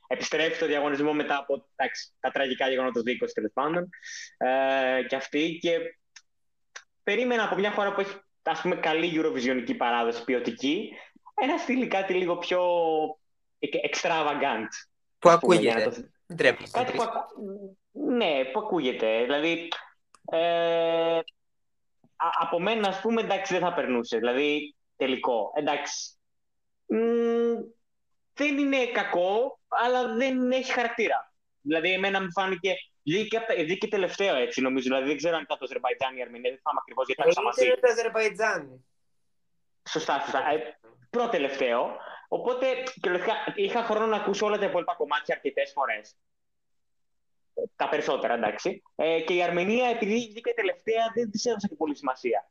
[0.06, 3.88] επιστρέφει στο διαγωνισμό μετά από εντάξει, τα τραγικά γεγονότα του 20 τέλος πάντων.
[4.36, 5.58] Ε, και αυτή.
[5.60, 5.78] Και
[7.02, 10.92] περίμενα από μια χώρα που έχει ας πούμε, καλή Eurovisionική παράδοση, ποιοτική,
[11.34, 12.62] ένα στυλ κάτι λίγο πιο
[13.90, 14.68] extravagant.
[15.18, 15.56] Που ας πούμε,
[16.36, 16.78] για ακούγεται.
[16.78, 16.84] να το- Δεν τρέπεσαι.
[16.84, 17.26] Κάτι που, ακα-
[18.16, 19.22] ναι, που ακούγεται.
[19.22, 19.68] Δηλαδή,
[20.32, 21.16] ε,
[22.16, 24.18] α- από μένα, ας πούμε, εντάξει, δεν θα περνούσε.
[24.18, 25.52] Δηλαδή, τελικό.
[25.56, 26.14] Εντάξει.
[26.86, 26.96] Μ,
[28.34, 31.32] δεν είναι κακό, αλλά δεν έχει χαρακτήρα.
[31.60, 32.74] Δηλαδή, εμένα μου φάνηκε.
[33.04, 34.84] Βγήκε, απ' τα- βγήκε τελευταίο έτσι, νομίζω.
[34.88, 36.50] Δηλαδή, δεν ξέρω αν ήταν το Αζερβαϊτζάν ή η Αρμενία.
[36.50, 37.64] Δεν θυμάμαι ακριβώς γιατί τα Ε, άκουσα μαζί.
[37.66, 38.84] Είναι το Αζερβαϊτζάν.
[39.90, 40.50] Σωστά, σωστά.
[40.50, 40.78] Ε,
[41.10, 41.96] πρώτο-τελευταίο.
[42.32, 42.66] Οπότε
[43.00, 46.16] κυριολεκτικά είχα χρόνο να ακούσω όλα τα υπόλοιπα κομμάτια αρκετές φορές.
[47.76, 48.82] Τα περισσότερα, εντάξει.
[48.96, 52.50] Ε, και η Αρμενία, επειδή βγήκε τελευταία, δεν της έδωσα και πολύ σημασία.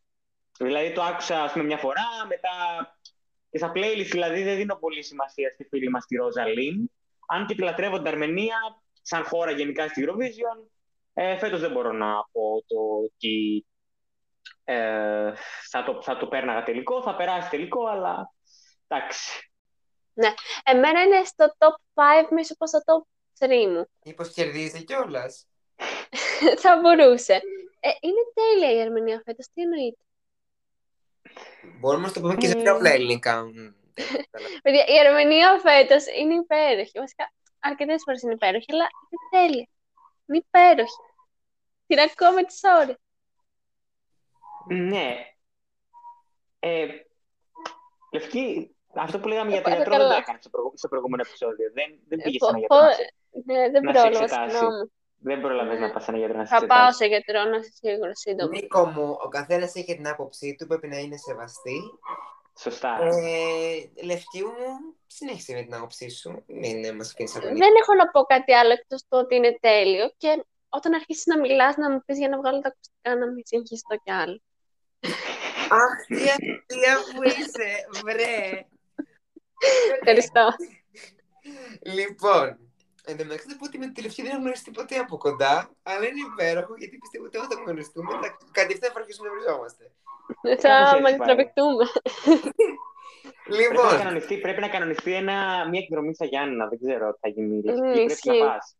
[0.58, 2.50] Δηλαδή το άκουσα ας πούμε, μια φορά, μετά
[3.50, 6.92] και στα playlist δηλαδή δεν δίνω πολύ σημασία στη φίλη μας τη Ρόζα Λίν.
[7.28, 8.58] Αν και τη λατρεύω την Αρμενία,
[9.02, 10.68] σαν χώρα γενικά στη Eurovision,
[11.14, 13.66] ε, φέτος δεν μπορώ να πω το ότι
[14.64, 15.34] ε,
[15.70, 18.34] θα, το, θα το πέρναγα τελικό, θα περάσει τελικό, αλλά
[18.88, 19.49] εντάξει.
[20.64, 23.02] Εμένα είναι στο top 5, μισό πως στο top
[23.46, 23.86] 3 μου.
[24.06, 25.48] Μήπως κερδίζει κιόλας;
[26.64, 27.34] θα μπορούσε.
[27.80, 30.02] Ε, είναι τέλεια η Αρμενία φέτος, τι εννοείται;
[31.80, 32.62] Μπορούμε να το πούμε και σε Mm.
[32.62, 33.44] πιο απλά ελληνικά.
[33.46, 34.48] Μμ, δεν καλά.
[34.64, 36.92] Παιδιά, η Αρμενία φέτος είναι υπέροχη.
[37.00, 39.68] Βασικά, αρκετές φορές είναι υπέροχη, αλλά είναι τέλεια.
[40.26, 41.02] Είναι υπέροχη.
[41.88, 42.96] Τυρακώ με τις ώρες.
[44.68, 45.16] Ναι.
[46.60, 46.88] Ε,
[48.12, 50.18] Λευκή, αυτό που λέγαμε για το Ε, γιατρό δεν το καλά.
[50.24, 51.68] έκανε στο, προηγου- στο προηγούμενο επεισόδιο.
[51.78, 52.78] Δεν, δεν Ε, πήγε πω- σε ένα γιατρό.
[52.78, 53.14] πω- να σε-
[53.50, 54.56] Ναι, δεν να σε πρόλαβα, εξετάσει.
[54.58, 54.84] συγγνώμη.
[55.30, 55.86] Δεν πρόλαβες Ναι.
[55.86, 56.98] να πας σε ένα γιατρό να σε Θα πάω εξετάσει.
[57.02, 58.50] σε γιατρό να είσαι σίγουρο σύντομα.
[58.56, 61.80] Νίκο μου, ο καθένας έχει την άποψή του, πρέπει να είναι σεβαστή.
[62.66, 62.92] Σωστά.
[63.02, 64.68] Ε, Λευκή μου,
[65.08, 66.30] συνέχισε με την άποψή σου.
[66.62, 67.60] Μην μα αφήνει αγωνία.
[67.64, 71.40] Δεν έχω να πω κάτι άλλο εκτός του ότι είναι τέλειο και όταν αρχίσεις να
[71.40, 74.40] μιλάς να μου πεις για να βγάλω τα ακουστικά να μην συγχυστώ κι άλλο.
[75.84, 77.70] Αχ, τι αστεία που είσαι,
[78.04, 78.66] βρε.
[80.00, 80.48] Ευχαριστώ.
[81.82, 82.58] Λοιπόν,
[83.06, 85.70] εν τω μεταξύ θα πω ότι με τη Λευκή δεν έχω γνωρίσει ποτέ από κοντά,
[85.84, 89.92] αλλά είναι υπέροχο γιατί πιστεύω ότι όταν γνωριστούμε θα κατευθείαν θα αρχίσουμε να βριζόμαστε.
[90.60, 91.86] Θα έτσι μαγνητραπεκτούμε.
[93.44, 96.68] Πρέπει, να Λοιπόν, κανονιστεί, πρέπει να κανονιστεί ένα, μια εκδρομή στα Γιάννενα.
[96.68, 97.58] Δεν ξέρω τι θα γίνει.
[97.58, 97.82] η Λευκή.
[97.82, 98.40] Mm, Πρέπει ισχύει.
[98.40, 98.76] να πας.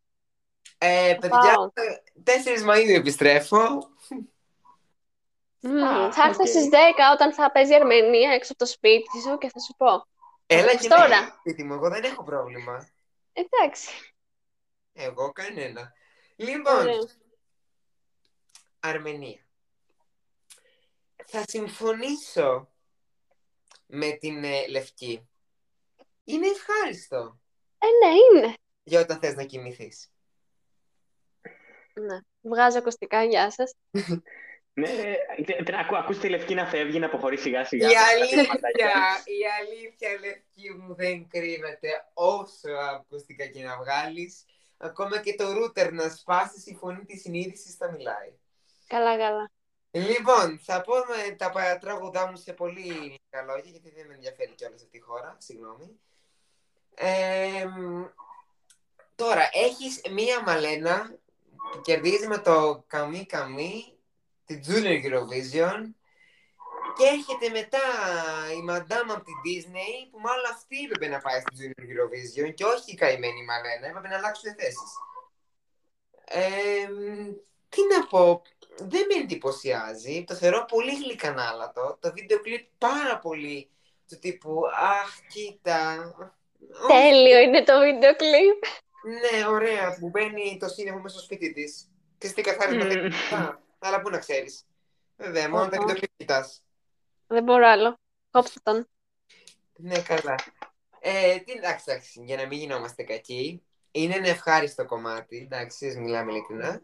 [0.78, 1.68] ε, πάω.
[1.72, 3.58] παιδιά, 4 Μαΐου επιστρέφω.
[5.60, 6.46] Μμμ, Α, θα έρθω οκ.
[6.48, 6.74] στις 10
[7.12, 10.06] όταν θα παίζει η Αρμενία έξω από το σπίτι σου και θα σου πω.
[10.52, 11.02] Έλα πας και τώρα.
[11.02, 11.36] τώρα.
[11.38, 12.88] σπίτι μου, εγώ δεν έχω πρόβλημα.
[13.32, 14.14] Εντάξει.
[14.92, 15.92] Εγώ κανένα.
[16.36, 16.98] Λοιπόν, Ωραία.
[18.80, 19.46] Αρμενία.
[21.26, 22.68] Θα συμφωνήσω
[23.86, 25.28] με την ε, Λευκή.
[26.24, 27.40] Είναι ευχάριστο
[27.78, 28.54] Ε, ναι, είναι.
[28.82, 30.12] για όταν θες να κοιμηθείς.
[31.94, 32.18] Ναι.
[32.40, 33.74] Βγάζω ακουστικά, γεια σας.
[34.72, 37.86] Ναι, ε, τε- τε- ακού- ακούς τη Λευκή να φεύγει, να αποχωρεί σιγά σιγά.
[37.86, 38.92] Η με τα αλήθεια, ματάκια.
[39.24, 44.44] η αλήθεια Λευκή μου δεν κρύβεται όσο ακουστικά και να βγάλεις.
[44.76, 48.32] Ακόμα και το ρούτερ να σπάσεις η φωνή της συνείδησης θα μιλάει.
[48.86, 49.50] Καλά, καλά.
[49.90, 54.52] Λοιπόν, θα πω με τα παρατράγουδά μου σε πολύ λίγα λόγια, γιατί δεν με ενδιαφέρει
[54.54, 55.36] κιόλας αυτή η χώρα.
[55.38, 56.00] Συγγνώμη.
[56.94, 58.04] Ε, μ,
[59.14, 61.18] τώρα, έχεις μία Μαλένα
[61.72, 63.98] που κερδίζει με το Καμί Καμί
[64.50, 65.80] την Junior Eurovision
[66.96, 67.86] και έρχεται μετά
[68.58, 72.64] η Μαντάμα από την Disney που μάλλον αυτή έπρεπε να πάει στην Junior Eurovision και
[72.64, 74.90] όχι η καημένη Μαλένα, έπρεπε να αλλάξουν θέσεις.
[76.24, 77.32] Ε, μ,
[77.68, 78.42] τι να πω,
[78.76, 80.24] δεν με εντυπωσιάζει.
[80.26, 81.98] Το θεωρώ πολύ γλυκανάλατο.
[82.00, 83.70] Το βίντεο κλιπ πάρα πολύ
[84.08, 84.60] του τύπου
[85.00, 86.14] Αχ, κοίτα.
[86.88, 88.62] Τέλειο είναι το βίντεο κλιπ.
[89.20, 91.90] Ναι, ωραία, που μπαίνει το σύννεφο μέσα στο σπίτι της.
[92.18, 93.69] Και τι καθάρισμα Μμμ.
[93.80, 94.66] Δεν Αλλά πού να ξέρεις.
[95.16, 95.78] Βέβαια, μόνο τα Οχα.
[95.80, 96.62] βίντεο κλιπ κοιτάς.
[97.26, 97.98] Δεν μπορώ άλλο.
[98.30, 98.88] Κόψτε τον.
[99.76, 100.34] Ναι, καλά.
[101.00, 103.62] Ε, τι, εντάξει, εντάξει, για να μην γινόμαστε κακοί.
[103.90, 106.80] Είναι ένα ευχάριστο κομμάτι, εντάξει, ας μιλάμε ειλικρινά.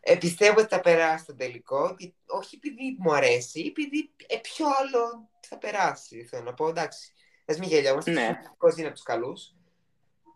[0.00, 4.66] Ε, πιστεύω ότι θα περάσει το τελικό, και όχι επειδή μου αρέσει, επειδή ε, ποιο
[4.66, 7.12] άλλο θα περάσει, θέλω να πω, εντάξει.
[7.46, 8.40] Ας μην γελιόμαστε, Ναι.
[8.58, 9.54] ο είναι από τους καλούς.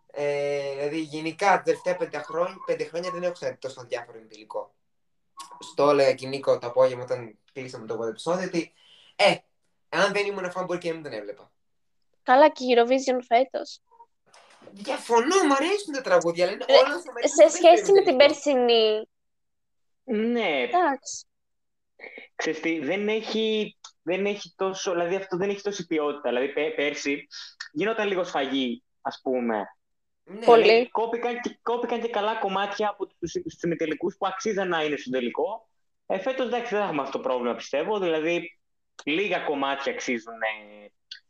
[0.07, 4.25] Ε, δηλαδή, γενικά, τα τελευταία πέντε χρόνια, πέντε χρόνια δεν έχω ξέρει τόσο διάφορο με
[4.25, 4.75] τελικό.
[5.61, 8.73] Στο έλεγα και Νίκο το απόγευμα όταν κλείσαμε το πρώτο επεισόδιο ότι,
[9.17, 9.35] ε,
[9.89, 11.51] αν δεν ήμουν φαν μπορεί και να μην τον έβλεπα.
[12.23, 13.81] Καλά και η Eurovision φέτος.
[14.73, 17.31] Διαφωνώ, μου αρέσουν τα τραγούδια, αλλά είναι Ε, όλα στο μέλλον.
[17.31, 19.09] Σε σχέση με την περσινή.
[20.05, 21.27] Ναι, Εντάξει.
[22.35, 26.29] ξέρεις τι, δεν έχει, δεν έχει τόσο, δηλαδή αυτό δεν έχει τόση ποιότητα.
[26.29, 27.27] Δηλαδή πέ- πέρσι
[27.73, 29.76] γινόταν λίγο σφαγή, ας πούμε.
[30.29, 30.63] Ναι, Πολύ.
[30.63, 34.97] Δηλαδή, κόπηκαν, και, κόπηκαν και καλά κομμάτια από τους, τους ημιτελικούς που αξίζαν να είναι
[34.97, 35.69] στον τελικό.
[36.07, 38.59] Ε, φέτος εντάξει δεν θα έχουμε αυτό το πρόβλημα πιστεύω, δηλαδή
[39.05, 40.87] λίγα κομμάτια αξίζουν ε,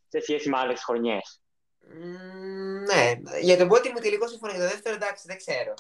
[0.09, 1.41] σε σχέση με άλλες χρονιές.
[1.81, 4.53] Μ, ναι, για τον πρώτο ημιτελικό συμφωνώ.
[4.53, 5.75] Για το δεύτερο εντάξει, δεν ξέρω.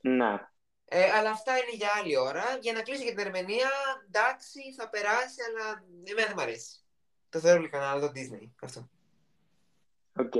[0.00, 0.34] Ναι.
[0.84, 2.58] Ε, αλλά αυτά είναι για άλλη ώρα.
[2.60, 3.70] Για να κλείσω για την Αρμενία,
[4.06, 6.76] εντάξει, θα περάσει, αλλά εμένα δεν μ' αρέσει.
[7.28, 8.48] Το θεωρώ λίγο κανένα το Disney.
[8.62, 8.88] Αυτό.
[10.16, 10.34] Οκ.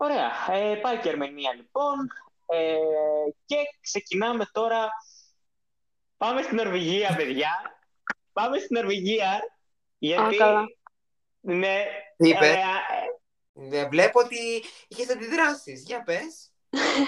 [0.00, 0.30] Ωραία.
[0.50, 2.10] Ε, πάει και η Αρμενία λοιπόν.
[2.46, 2.76] Ε,
[3.46, 4.88] και ξεκινάμε τώρα.
[6.16, 7.80] Πάμε στην Νορβηγία, παιδιά.
[8.32, 9.40] Πάμε στην Νορβηγία.
[9.98, 10.36] Γιατί.
[10.36, 10.64] καλά.
[11.40, 11.84] Ναι.
[12.16, 12.62] Τι είπες; ε,
[13.52, 14.36] Ναι, βλέπω ότι
[14.88, 15.82] είχες αντιδράσεις.
[15.86, 16.52] Για πες.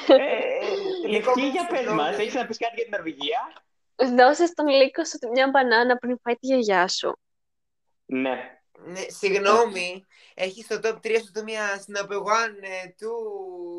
[0.09, 2.01] ε, Λευκή, για πες Συγγνώμη.
[2.01, 2.19] μας.
[2.19, 3.53] Έχεις να πεις κάτι για την Νορβηγία;
[3.97, 7.19] Δώσε στον Λύκο σου μια μπανάνα πριν φάει τη γιαγιά σου.
[8.05, 8.60] Ναι.
[8.85, 13.13] Ναι, συγγνώμη, έχεις στο top 3 σου το μια Snap One, ε, του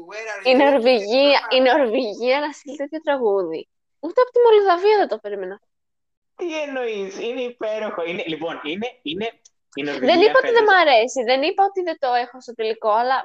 [0.09, 0.57] Where are Η you?
[0.57, 3.69] Νορβηγία, η Νορβηγία να στείλει τέτοιο τραγούδι.
[3.99, 5.61] Ούτε από τη Μολδαβία δεν το περίμενα.
[6.35, 7.19] Τι εννοείς.
[7.19, 8.03] Είναι υπέροχο.
[8.05, 9.31] Είναι, λοιπόν, είναι, είναι
[9.75, 11.23] η Νορβηγία Δεν είπα ότι δεν φέτος- μ' αρέσει.
[11.23, 13.15] Δεν είπα ότι δεν το έχω στο τελικό, αλλά.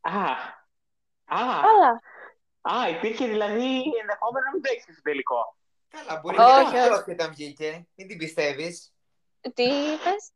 [0.00, 0.20] Α,
[1.24, 2.00] α, Αλλά.
[2.80, 5.56] α, υπήρχε δηλαδή ενδεχόμενο να μην το έχεις στο τελικό.
[5.88, 6.76] Καλά, μπορεί Όχι, να όχι.
[6.76, 7.86] είναι όταν βγήκε.
[7.94, 8.92] Μην την πιστεύεις.
[9.40, 10.30] Τι είπες,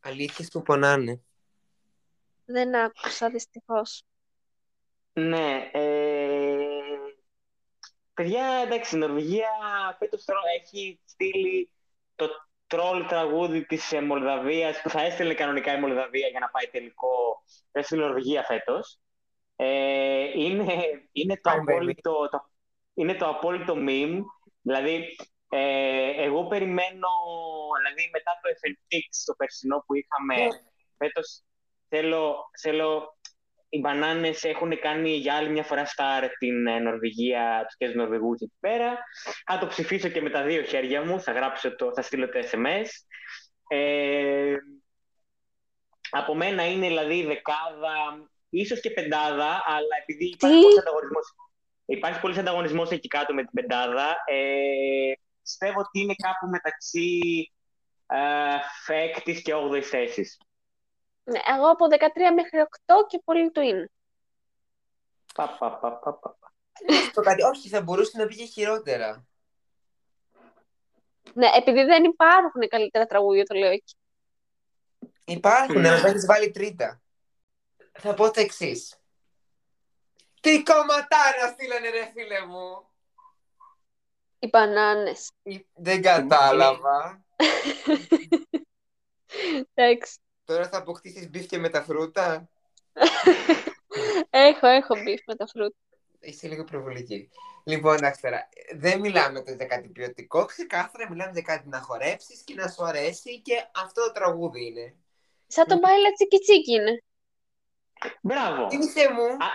[0.00, 1.20] Αλήθειες που πονάνε.
[2.44, 4.02] Δεν άκουσα δυστυχώς.
[5.12, 6.56] Ναι, ε...
[8.14, 9.50] παιδιά, εντάξει, η Νορβηγία
[9.98, 11.70] φέτος τρο- έχει στείλει
[12.14, 12.28] το
[12.66, 17.42] τρόλ τραγούδι της ε, Μολδαβίας που θα έστελνε κανονικά η Μολδαβία για να πάει τελικό
[17.72, 18.98] ε, στην Νορβηγία φέτος.
[19.56, 20.74] Ε, είναι,
[21.12, 21.60] είναι, το Fine, baby.
[21.60, 22.50] απόλυτο, το,
[22.94, 24.20] είναι το απόλυτο meme.
[24.60, 25.16] Δηλαδή,
[25.50, 27.08] ε, εγώ περιμένω,
[27.78, 30.48] δηλαδή μετά το FNX, το περσινό που είχαμε Ναι.
[30.96, 31.42] φέτος,
[31.88, 33.16] θέλω, θέλω
[33.68, 37.94] οι μπανάνες έχουν κάνει για άλλη μια φορά στάρ την ε, Νορβηγία, τους και τους
[37.94, 38.98] Νορβηγούς εκεί πέρα.
[39.46, 42.38] Θα το ψηφίσω και με τα δύο χέρια μου, θα γράψω το, θα στείλω το
[42.52, 42.86] SMS.
[43.68, 44.54] Ε,
[46.10, 51.34] από μένα είναι δηλαδή δεκάδα, ίσως και πεντάδα, αλλά επειδή υπάρχει Τι; πολλής ανταγωνισμός,
[51.84, 55.12] υπάρχει πολλής ανταγωνισμός εκεί κάτω με την πεντάδα, ε,
[55.58, 57.20] πιστεύω ότι είναι κάπου μεταξύ
[58.06, 60.40] ε, έκτης και όγδοης θέσης.
[61.24, 61.94] Ναι, εγώ από 13
[62.34, 63.90] μέχρι 8 και πολύ του είναι.
[65.34, 66.36] Πα, πα, πα, πα, πα.
[67.12, 69.26] Το κάτι, όχι, θα μπορούσε να πήγε χειρότερα.
[71.34, 73.96] Ναι, επειδή δεν υπάρχουν καλύτερα τραγούδια, το λέω εκεί.
[75.24, 75.88] Υπάρχουν, Ναι.
[75.88, 77.00] αλλά θα έχεις βάλει τρίτα.
[77.92, 78.96] Θα πω το εξής.
[80.40, 82.88] Τι κομματάρα στείλανε ρε φίλε μου.
[84.38, 85.30] Οι μπανάνες.
[85.74, 87.24] Δεν κατάλαβα.
[89.74, 90.18] Εντάξει.
[90.44, 92.48] Τώρα θα αποκτήσεις beef και με τα φρούτα.
[94.30, 95.76] Έχω, έχω beef με τα φρούτα.
[96.20, 97.30] Είσαι λίγο προβολική.
[97.64, 98.48] Λοιπόν, εντάξει τώρα.
[98.74, 100.44] Δεν μιλάμε τώρα για κάτι ποιοτικό.
[100.44, 104.94] Ξεκάθαρα μιλάμε για κάτι να χορέψεις και να σου αρέσει και αυτό το τραγούδι είναι.
[105.46, 107.02] Σαν το baila chiki chiki είναι.
[108.22, 108.70] Μπράβο.
[108.70, 109.24] Θύμησέ μου.
[109.24, 109.48] Α,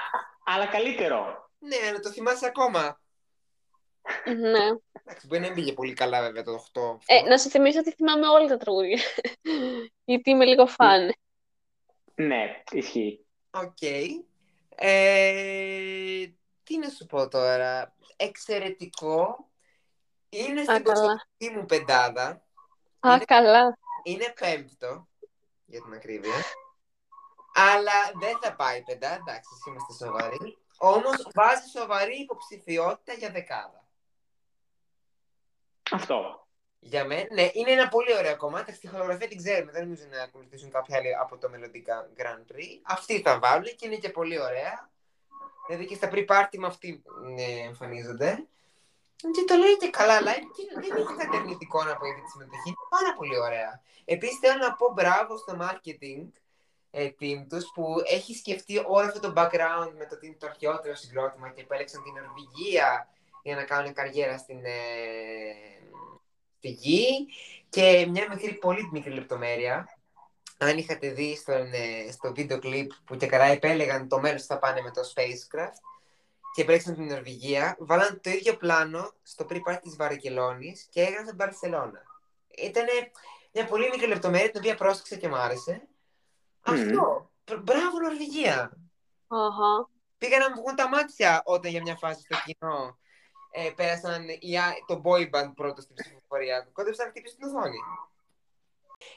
[0.45, 1.49] αλλά καλύτερο.
[1.59, 3.01] Ναι, αλλά το θυμάσαι ακόμα.
[4.25, 4.59] Ναι.
[5.03, 6.97] Εντάξει, μπορεί να μην πήγε πολύ καλά βέβαια το 8.
[7.05, 9.01] Ε, να σου θυμίσω ότι θυμάμαι όλα τα τραγούδια.
[10.05, 11.13] Γιατί είμαι λίγο φαν.
[12.15, 13.25] Ναι, ισχύει.
[13.51, 13.81] Οκ.
[14.75, 16.25] Ε,
[16.63, 17.95] τι να σου πω τώρα.
[18.15, 19.49] Εξαιρετικό.
[20.29, 21.05] Είναι Α, στην καλά.
[21.05, 22.27] προσωπική μου πεντάδα.
[22.99, 23.77] Α, Είναι- καλά.
[24.03, 25.07] Είναι πέμπτο,
[25.65, 26.33] για την ακρίβεια.
[27.55, 30.57] Αλλά δεν θα πάει πεντά, εντάξει, ας είμαστε σοβαροί.
[30.77, 33.82] Όμως βάζει σοβαρή υποψηφιότητα για δεκάδα.
[35.93, 36.47] Αυτό.
[36.79, 38.73] Για μένα, ναι, είναι ένα πολύ ωραίο κομμάτι.
[38.73, 42.79] Στη χορογραφία την ξέρουμε, δεν νομίζω να ακολουθήσουν κάποιοι άλλοι από το μελλοντικά Grand Prix.
[42.81, 44.89] Αυτή θα βάλουν και είναι και πολύ ωραία.
[45.67, 47.03] Δηλαδή και στα pre-party με αυτή
[47.33, 48.45] ναι, εμφανίζονται.
[49.15, 52.29] Και το λέει και καλά, αλλά και δεν έχω κάτι αρνητικό να πω για τη
[52.29, 52.67] συμμετοχή.
[52.67, 53.81] Είναι πάρα πολύ ωραία.
[54.05, 56.27] Επίσης θέλω να πω μπράβο στο marketing
[56.91, 60.47] ε, team τους που έχει σκεφτεί όλο αυτό το background με το ότι είναι το
[60.47, 63.07] αρχαιότερο συγκρότημα και επέλεξαν την Νορβηγία
[63.43, 64.71] για να κάνουν καριέρα στην, ε,
[66.57, 67.27] στη γη
[67.69, 69.97] και μια μικρή, πολύ μικρή λεπτομέρεια
[70.57, 74.47] αν είχατε δει στον, ε, στο βίντεο κλιπ που και καλά επέλεγαν το μέρος που
[74.47, 75.77] θα πάνε με το spacecraft
[76.55, 82.01] και επέλεξαν την Νορβηγία, βάλαν το ίδιο πλάνο στο pre-party της Βαρκελόνης και έγραφαν Μπαρσελόνα.
[82.57, 82.85] Ήταν
[83.51, 85.87] μια πολύ μικρή λεπτομέρεια την οποία πρόσεξα και μου άρεσε.
[86.61, 87.31] Αυτό.
[87.45, 88.77] Μπ- Μπράβο Νορβηγία.
[89.27, 89.89] Αχα.
[90.17, 92.97] Πήγαν να μου βγουν τα μάτια όταν για μια φάση στο κοινό
[93.55, 96.21] ε, πέρασαν οι, α- το boy band πρώτος στην ψηφοφορία.
[96.53, 96.69] λεωφορεία.
[96.73, 97.77] Κόντεψα να χτυπήσεις την οθόνη.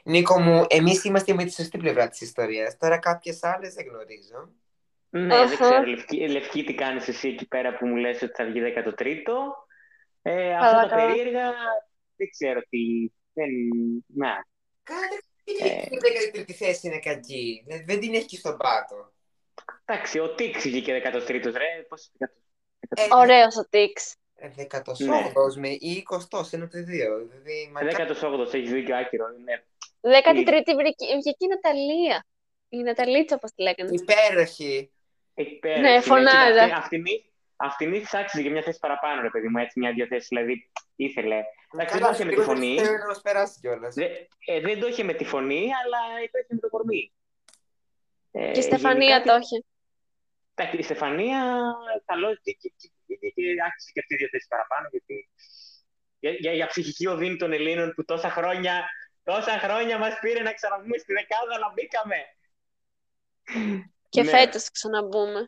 [0.04, 2.76] Νίκο μου, εμείς είμαστε με τη σωστή πλευρά της ιστορίας.
[2.76, 4.50] Τώρα κάποιες άλλες δεν γνωρίζω.
[5.10, 5.46] Ναι, Αχα.
[5.46, 8.60] δεν ξέρω, Λευκή, Λευκή, τι κάνεις εσύ εκεί πέρα που μου λες ότι θα βγει
[8.60, 9.32] 13ο.
[10.22, 11.06] Ε, Καλά, αυτά τα καλά.
[11.06, 11.52] περίεργα,
[12.16, 12.78] δεν ξέρω τι...
[13.32, 13.48] Δεν...
[14.06, 14.46] Να,
[14.82, 15.82] Κάτε, Ε.
[15.82, 15.98] η
[16.42, 17.64] 13η θέση είναι κακή.
[17.66, 19.12] Δεν, δεν την έχεις και στον πάτο.
[19.84, 21.82] εντάξει, ο Τίξ βγήκε 13ος, ρε.
[21.88, 22.10] Πώς...
[22.88, 24.14] Ε, Ωραίος ο Τίξ.
[24.36, 27.16] Ε, 18ος με ή 20ος, ένα από τα δύο.
[27.28, 29.26] Δηλαδή, μακάρι- 18ος, έχεις δίκιο, άκυρο.
[29.44, 29.62] Ναι.
[30.00, 32.26] 13η βρήκε- βγήκε η Ναταλία.
[32.68, 33.90] Η Ναταλίτσα, όπως τη λέγανε.
[33.92, 34.90] Υπέροχη.
[35.34, 35.80] Εκεί πέρα.
[35.80, 36.64] Ναι, είναι, φωνάρα.
[36.64, 37.02] κοίτα, αυτή-
[37.56, 40.70] Αυτήν αυτήν της άξιζε για μια θέση παραπάνω, ρε παιδί μου, έτσι, μια-δυο θέσεις, δηλαδή,
[40.96, 41.42] ήθελε.
[41.74, 42.78] Εντάξει, δεν το είχε με τη λίγο φωνή.
[42.78, 43.94] Θέλω να μας περάσει κιόλας.
[43.94, 44.04] Δε,
[44.46, 45.98] ε, δεν το είχε με τη φωνή, αλλά
[46.32, 47.12] το είχε με το κορμί.
[48.30, 49.64] Ε, Και η Στεφανία γενικά, το είχε.
[50.54, 51.62] Εντάξει, η Στεφανία,
[52.04, 52.40] καλός,
[53.06, 55.16] και, και, και, και, και άξιζε και αυτή δύο θέσεις παραπάνω, γιατί
[56.18, 58.74] για, για, για ψυχική οδύνη των Ελλήνων που τόσα χρόνια,
[59.22, 62.16] τόσα χρόνια μας πήρε να ξαναβγούμε στη δεκάδα, αλλά μπήκαμε.
[64.08, 64.30] Και Ναι.
[64.30, 65.40] φέτος θα ξαναμπούμε.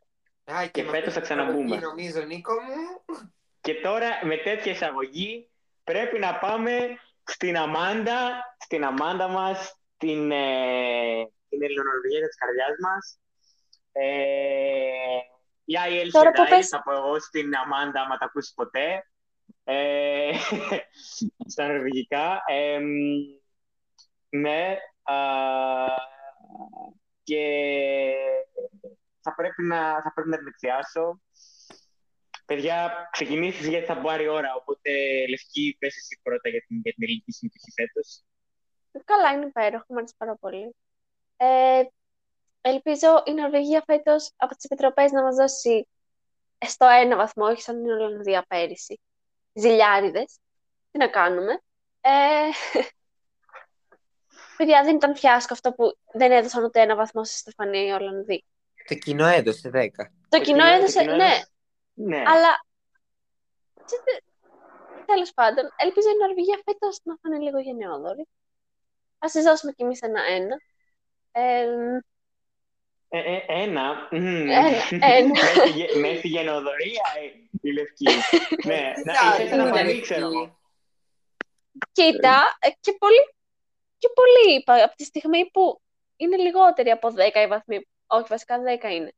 [0.45, 1.77] Α, Και με φέτος αυτή θα την ξαναμπούμε.
[1.77, 3.05] εισαγωγή, Νομίζω, Νίκο μου.
[3.61, 5.51] Και τώρα με τέτοια εισαγωγή
[5.85, 6.79] πρέπει να πάμε
[7.25, 8.19] στην Αμάντα,
[8.59, 13.19] στην Αμάντα μας, την, ε, την Ελληνονορβηγία της καρδιάς μας.
[13.93, 15.19] Ε,
[15.69, 19.11] η IL Τώρα που Sedai, πες- θα πω εγώ στην Αμάντα, άμα τα ακούσεις ποτέ.
[19.65, 20.33] Ε,
[21.53, 22.43] στα νορβηγικά.
[22.47, 22.79] Ε,
[24.29, 24.77] ναι.
[25.03, 25.15] α,
[27.23, 27.43] και
[29.21, 31.21] θα πρέπει να, θα πρέπει να την εκθιάσω.
[32.47, 34.91] Παιδιά, ξεκινήσεις γιατί θα πάρει η ώρα, οπότε
[35.29, 38.23] Λευκή, πες εσύ πρώτα για την, για την ελληνική συμμετοχή φέτος.
[39.05, 40.75] Καλά, είναι υπέροχο, μου αρέσει πάρα πολύ.
[41.37, 41.83] Ε,
[42.69, 45.89] ελπίζω η Νορβηγία φέτος από τις επιτροπές να μας δώσει
[46.67, 49.01] στο ένα βαθμό, όχι σαν την Ολλανδία πέρυσι.
[49.53, 50.39] Ζηλιάριδες.
[50.91, 51.61] Τι να κάνουμε.
[52.01, 52.11] Ε,
[54.57, 58.45] παιδιά, δεν ήταν φιάσκο αυτό που δεν έδωσαν ούτε ένα βαθμό στη Στεφανία οι Ολλανδοί.
[58.89, 59.89] Το κοινό έδωσε 10.
[60.29, 61.51] Το κοινό έδωσε, κοινό ναι, έδωσε-
[61.95, 62.17] Ναι.
[62.27, 62.67] αλλά
[65.07, 68.27] τέλος πάντων, ελπίζω η Νορβηγία φέτος να φάνε λίγο γενναιόδορη.
[69.19, 70.57] Ας της δώσουμε κι εμείς ένα-ένα.
[71.33, 71.67] Ε,
[73.11, 74.09] Ε, ε, ένα.
[74.11, 74.51] μμμ.
[74.51, 74.69] Ένα,
[75.17, 75.29] ένα.
[75.29, 78.07] Μέσα γε- Μέσα στη γενοδορία ε, η Λευκή.
[78.69, 80.59] ναι, να, ήθελα να φανεί, ξέρω εγώ.
[81.93, 83.35] Κοίτα, ε, και πολύ,
[83.99, 85.81] και πολύ είπα, από τη στιγμή που
[86.17, 89.13] είναι λιγότεροι από 10 οι βαθμοί, όχι βασικά 10 είναι,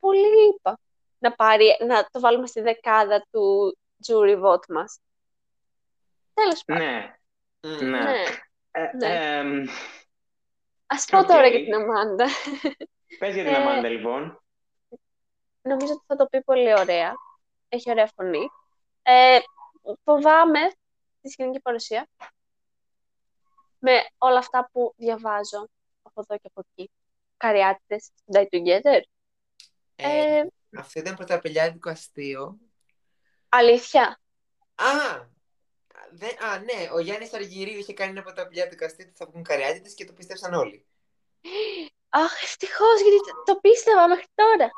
[0.00, 0.78] πολύ είπα
[1.18, 4.98] να, πάρει, να το βάλουμε στη δεκάδα του jury vote μας.
[6.34, 7.14] Τέλος πάντων, Ναι,
[7.60, 7.88] Μμ.
[7.90, 8.00] ναι.
[8.00, 8.24] ναι.
[8.70, 9.36] Ε, Ναι.
[9.38, 9.64] εμ,
[10.86, 11.26] Ας πω Οκ.
[11.26, 12.26] τώρα για την Αμάντα.
[13.18, 14.42] πες για την Ε, Αμάντα, λοιπόν.
[15.62, 17.12] Νομίζω ότι θα το πει πολύ ωραία.
[17.68, 18.48] Έχει ωραία φωνή.
[19.02, 19.38] Ε,
[20.04, 20.60] φοβάμαι
[21.20, 22.08] τη σκηνική παρουσία
[23.78, 25.68] με όλα αυτά που διαβάζω
[26.02, 26.90] από εδώ και από εκεί.
[27.36, 29.00] Καριάτιδες, die together.
[29.96, 30.46] Ε, Ε,
[30.76, 32.58] Αυτό ήταν πρωταπηλιάτικο αστείο.
[33.48, 34.20] αλήθεια.
[34.74, 34.84] Α,
[36.10, 39.94] δεν, α, ναι, ο Γιάννης Αργυρίου είχε κάνει ένα πρωταπηλιάτικο αστείο ότι θα βγουν καριάτιδες
[39.94, 40.86] και το πίστευσαν όλοι.
[42.10, 44.70] Αχ, ευτυχώς, γιατί το- το πίστευα μέχρι τώρα.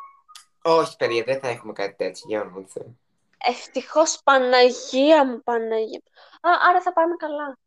[0.62, 3.00] Όχι, παιδιά, δεν θα έχουμε κάτι τέτοιο, για όνομα του Θεού.
[3.46, 6.00] Ευτυχώς, Παναγία μου, Παναγία.
[6.04, 6.50] μου.
[6.50, 7.58] Α, άρα θα πάμε καλά.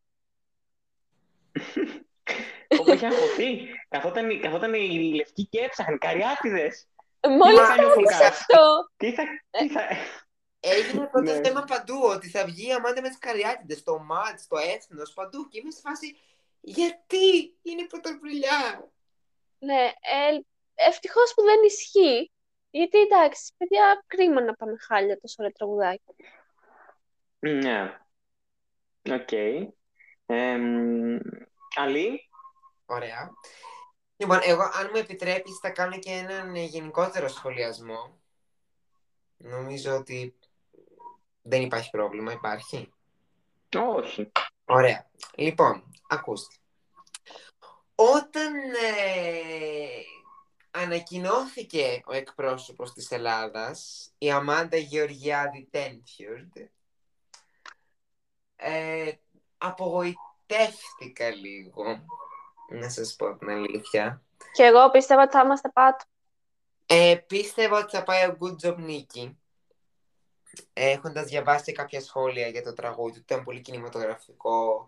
[2.79, 3.59] Όπου είχε αγχωθεί.
[3.89, 6.87] Καθόταν, καθόταν η Λευκή και έψαχνε καριάτιδες.
[7.39, 8.21] Μόλις κάνει ο άκουσα Φουκάς.
[8.21, 8.89] αυτό.
[8.97, 9.23] Τι θα...
[9.51, 9.81] Τι θα...
[10.59, 11.41] Έγινε αυτό το Ναι.
[11.43, 15.47] θέμα παντού, ότι θα βγει η Αμάντα με τις καριάτιδες, στο ΜΑΤ, στο έθνος, παντού.
[15.47, 16.17] Και είμαι σε φάση,
[16.61, 18.89] γιατί είναι πρωταπριλιά.
[19.65, 20.39] Ναι, ε,
[20.75, 22.31] ευτυχώς που δεν ισχύει.
[22.69, 26.15] Γιατί εντάξει, παιδιά, κρίμα να πάμε χάλια τόσο ωραίο τραγουδάκι.
[27.39, 27.99] Ναι.
[29.11, 29.31] Οκ.
[30.25, 31.17] Εμ,
[31.75, 32.29] Αλή;
[32.85, 33.33] Ωραία.
[34.17, 38.19] Λοιπόν, εγώ, αν μου επιτρέπεις, θα κάνω και έναν ε, γενικότερο σχολιασμό.
[39.37, 40.35] Νομίζω ότι
[41.41, 42.93] δεν υπάρχει πρόβλημα, υπάρχει;
[43.77, 44.31] Όχι.
[44.65, 45.09] Ωραία.
[45.35, 46.55] Λοιπόν, ακούστε.
[47.95, 50.01] Όταν ε,
[50.71, 56.57] ανακοινώθηκε ο εκπρόσωπος της Ελλάδας, η Αμάντα Γεωργιάδη Τένφιουρντ,
[58.55, 59.11] ε,
[59.57, 62.05] απογοητεύτηκα λίγο,
[62.69, 64.23] να σας πω την αλήθεια.
[64.51, 66.05] Και εγώ πίστευα ότι θα είμαστε πάτο.
[66.85, 69.39] Ε, πίστευα ότι θα πάει ο Good Job Νίκη.
[70.73, 74.87] Έχοντας διαβάσει κάποια σχόλια για το τραγούδι, ήταν πολύ κινηματογραφικό.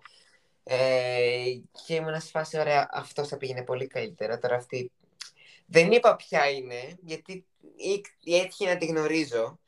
[0.69, 4.39] Ε, και ήμουν σε φάση, ωραία, αυτό θα πήγαινε πολύ καλύτερα.
[4.39, 4.91] Τώρα αυτή.
[5.65, 7.45] Δεν είπα ποια είναι, γιατί
[8.23, 9.59] ή- έτυχε να τη γνωρίζω.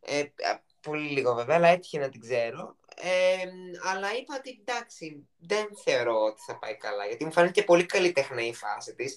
[0.00, 2.76] Ε, α, πολύ λίγο βέβαια, αλλά έτυχε να την ξέρω.
[2.96, 3.44] Ε,
[3.90, 8.12] αλλά είπα ότι εντάξει, δεν θεωρώ ότι θα πάει καλά, γιατί μου φάνηκε πολύ καλή
[8.12, 9.16] τέχνη η φάση της.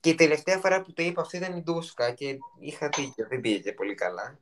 [0.00, 3.40] Και η τελευταία φορά που το είπα αυτή ήταν η Ντούσκα και είχα δίκιο, δεν
[3.40, 4.38] πήγε πολύ καλά.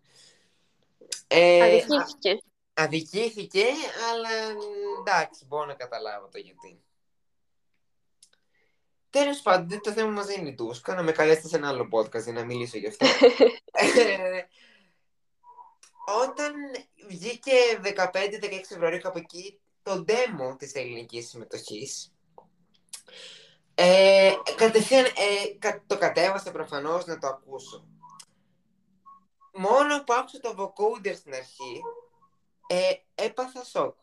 [1.27, 2.43] Ε, Αδικήθηκε.
[2.75, 3.65] Αδικήθηκε,
[4.13, 4.55] αλλά
[5.07, 6.83] εντάξει, μπορώ να καταλάβω το γιατί.
[9.11, 11.89] Τέλος πάντων, το θέμα μας δεν είναι η Ντούσκα, να με καλέσετε σε ένα άλλο
[11.93, 13.07] podcast για να μιλήσω γι' αυτό.
[13.77, 14.43] Ε,
[16.23, 16.55] όταν
[17.09, 17.53] βγήκε
[17.83, 22.13] 15-16 Φεβρουαρίου κάπου εκεί το demo της ελληνικής συμμετοχής,
[23.75, 27.89] ε, κατευθείαν ε, κα- το κατέβασα προφανώς να το ακούσω.
[29.53, 31.83] Μόνο που άκουσα το vocoder στην αρχή,
[32.67, 33.99] ε, έπαθα σοκ.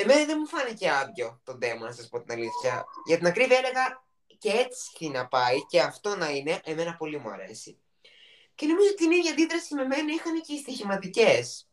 [0.00, 2.84] Εμένα δεν μου φάνηκε άδειο το demo, να σας πω την αλήθεια.
[3.06, 4.02] Για την ακρίβεια έλεγα
[4.38, 7.78] και έτσι να πάει και αυτό να είναι, εμένα πολύ μου αρέσει.
[8.54, 11.68] Και νομίζω ότι την ίδια αντίδραση με μένα είχαν και οι στοιχηματικές.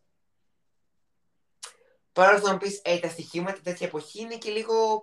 [2.14, 5.02] Παρόλο που να πεις, ε, τα στοιχήματα τέτοια εποχή είναι και λίγο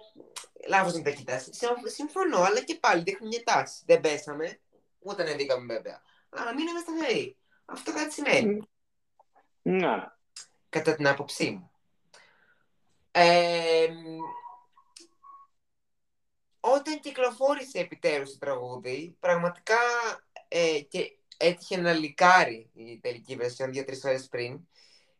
[0.68, 1.49] λάθος να τα κοιτάς.
[1.51, 3.83] Συμ- Συμφωνώ, αλλά και πάλι δείχνουν μια τάση.
[3.87, 4.61] Δεν πέσαμε,
[4.99, 6.03] ούτε ανεβήκαμε βέβαια.
[6.31, 7.37] Αλλά μείναμε σταθεροί.
[7.64, 8.68] Αυτό κάτι σημαίνει,
[9.62, 10.07] Ναι.
[10.68, 11.72] κατά την άποψή μου.
[13.13, 13.89] Ε,
[16.61, 19.79] όταν κυκλοφόρησε επιτέλους το τραγούδι, πραγματικά
[20.49, 24.61] ε, και έτυχε να λικάρει η τελική version δύο-τρεις ώρες πριν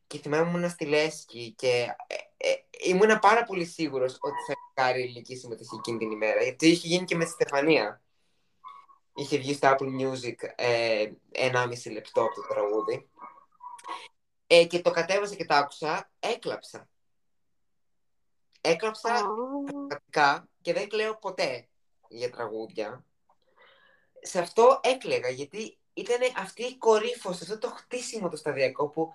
[0.07, 5.01] και θυμάμαι ήμουνα στη Λέσχη και ε, ε, ήμουνα πάρα πολύ σίγουρος ότι θα λικάρει
[5.01, 8.03] η ελληνική συμμετοχή εκείνη την ημέρα γιατί είχε γίνει και με τη Στεφανία.
[9.15, 13.09] Είχε βγει στο Apple Music ε, 1,5 λεπτό από το τραγούδι.
[14.47, 16.89] Ε, και το κατέβασα και το άκουσα, έκλαψα.
[18.65, 19.23] Έκλαψα Α,
[19.65, 21.69] πραγματικά και δεν κλαίω ποτέ
[22.09, 23.05] για τραγούδια.
[24.21, 29.13] Σε αυτό έκλαιγα γιατί ήταν αυτή η κορύφωση, αυτό το χτίσιμο το σταδιακό που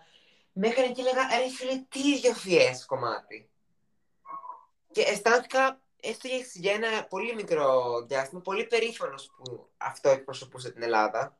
[0.53, 3.49] με έκανε και έλεγα ρε φίλε τι ιδιοφιές κομμάτι.
[4.91, 10.81] Και αισθάνθηκα έστω για- για ένα πολύ μικρό διάστημα πολύ περήφανος που αυτό εκπροσωπούσε την
[10.83, 11.37] Ελλάδα.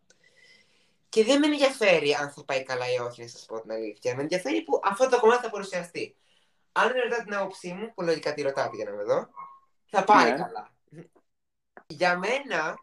[1.10, 4.16] Και δεν με ενδιαφέρει αν θα πάει καλά ή όχι, να σας πω την αλήθεια.
[4.16, 6.16] Με ενδιαφέρει που αυτό το κομμάτι θα παρουσιαστεί.
[6.78, 9.28] Αν με ρωτάτε την άποψή μου, που λογικά τη ρωτάτε για να με δω,
[9.90, 10.38] θα πάει Ναι.
[10.38, 10.72] καλά.
[11.88, 12.76] Για μένα,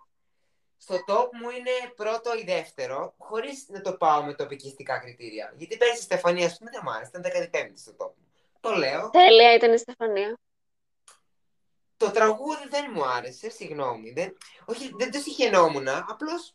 [0.76, 5.52] στο top μου είναι πρώτο ή δεύτερο, χωρίς να το πάω με τοπικιστικά κριτήρια.
[5.56, 8.26] Γιατί πέρυσι η Στεφανία, ας πούμε, δεν μου άρεσε, ήταν 15η στο top μου.
[8.60, 9.10] Το λέω.
[9.10, 10.38] τέλεια ήταν η Στεφανία.
[11.96, 14.10] Το τραγούδι δεν μου άρεσε, συγγνώμη.
[14.12, 14.36] Δεν...
[14.64, 16.54] Όχι, δεν το συγχαινόμουν, απλώς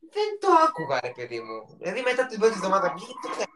[0.00, 1.76] δεν το άκουγα, ρε παιδί μου.
[1.78, 3.50] Δηλαδή μετά την πρώτη εβδομάδα που βγήκε, το ξέρω.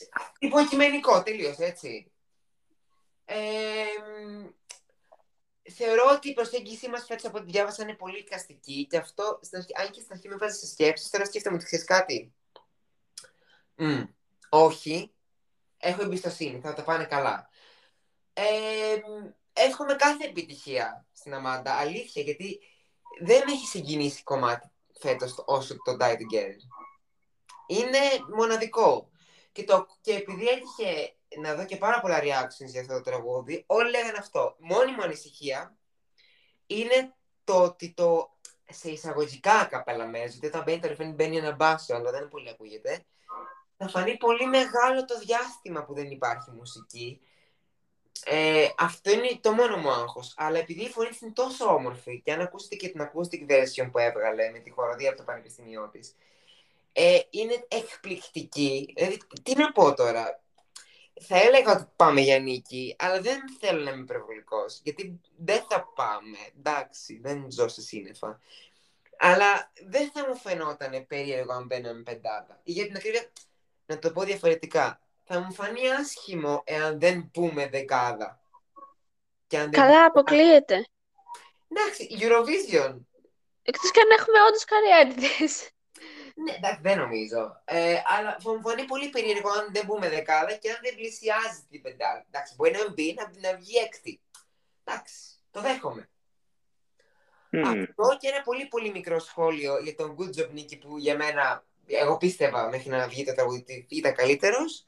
[0.00, 0.46] Μμ.
[0.46, 2.12] Υποκειμενικό, τελείως, έτσι.
[3.24, 3.36] Ε,
[4.26, 4.46] μ,
[5.72, 9.58] θεωρώ ότι η προσέγγιση μας φέτος από ό,τι διάβασα είναι πολύ καστική και αυτό, στην
[9.58, 12.34] αρχή, αν και στην αρχή με βάζεις σε σκέψεις, τώρα σκέφτομαι ότι ξέρεις κάτι.
[13.74, 14.02] Μμ,
[14.48, 15.12] όχι,
[15.78, 17.48] έχω εμπιστοσύνη, θα τα πάνε καλά.
[18.32, 22.60] Ε, μ, εύχομαι κάθε επιτυχία στην Αμάντα, αλήθεια, γιατί
[23.20, 24.70] δεν με έχει συγκινήσει κομμάτι
[25.00, 26.56] φέτος όσο το Die Together.
[27.66, 27.98] Είναι
[28.36, 29.10] μοναδικό.
[29.52, 33.64] Και, το, και επειδή έτυχε να δω και πάρα πολλά reactions για αυτό το τραγούδι,
[33.66, 34.56] όλοι λέγανε αυτό.
[34.58, 35.76] Μόνη μου ανησυχία
[36.66, 38.32] είναι το ότι το
[38.72, 43.04] σε εισαγωγικά καπέλα γιατί όταν μπαίνει το ρεφρέν μπαίνει ένα μπάσο, αλλά δεν πολύ ακούγεται,
[43.76, 47.20] θα φανεί πολύ μεγάλο το διάστημα που δεν υπάρχει μουσική.
[48.24, 50.34] Ε, αυτό είναι το μόνο μου άγχος.
[50.36, 53.88] Αλλά επειδή η φωνή της είναι τόσο όμορφη και αν ακούσετε και την acoustic version
[53.92, 56.14] που έβγαλε με τη χοροδία από το πανεπιστήμιό της,
[56.92, 58.92] ε, είναι εκπληκτική.
[58.96, 60.40] Δηλαδή, τι να πω τώρα.
[61.20, 64.80] Θα έλεγα ότι πάμε για νίκη, αλλά δεν θέλω να είμαι υπερβολικός.
[64.82, 66.38] Γιατί δεν θα πάμε.
[66.58, 68.40] Εντάξει, δεν ζω σε σύννεφα.
[69.18, 72.60] Αλλά δεν θα μου φαινόταν περίεργο αν μπαίναμε πεντάδα.
[72.62, 73.32] Ή για την ακρίβεια,
[73.86, 75.00] να το πω διαφορετικά.
[75.24, 78.40] Θα μου φανεί άσχημο εάν δεν πούμε δεκάδα.
[79.46, 79.80] Και αν δεν...
[79.80, 80.86] Καλά, αποκλείεται.
[81.68, 82.96] Εντάξει, Eurovision.
[83.62, 85.70] Εκτός και αν έχουμε όντως καριέριδες.
[86.34, 87.62] Ναι, εντάξει, δεν νομίζω.
[87.64, 91.66] Ε, αλλά θα μου φανεί πολύ περίεργο αν δεν μπούμε δεκάδα και αν δεν πλησιάζει
[91.70, 92.24] την πεντάδα.
[92.30, 94.20] Εντάξει, μπορεί να μπει, να, να βγει έκτη.
[94.84, 95.14] Εντάξει,
[95.50, 96.08] το δέχομαι.
[97.50, 97.64] Μμ.
[97.64, 101.64] Αυτό και ένα πολύ πολύ μικρό σχόλιο για τον Good Job Nicky που για μένα,
[101.86, 104.86] εγώ πίστευα μέχρι να βγει το τραγούδι ότι ήταν καλύτερος.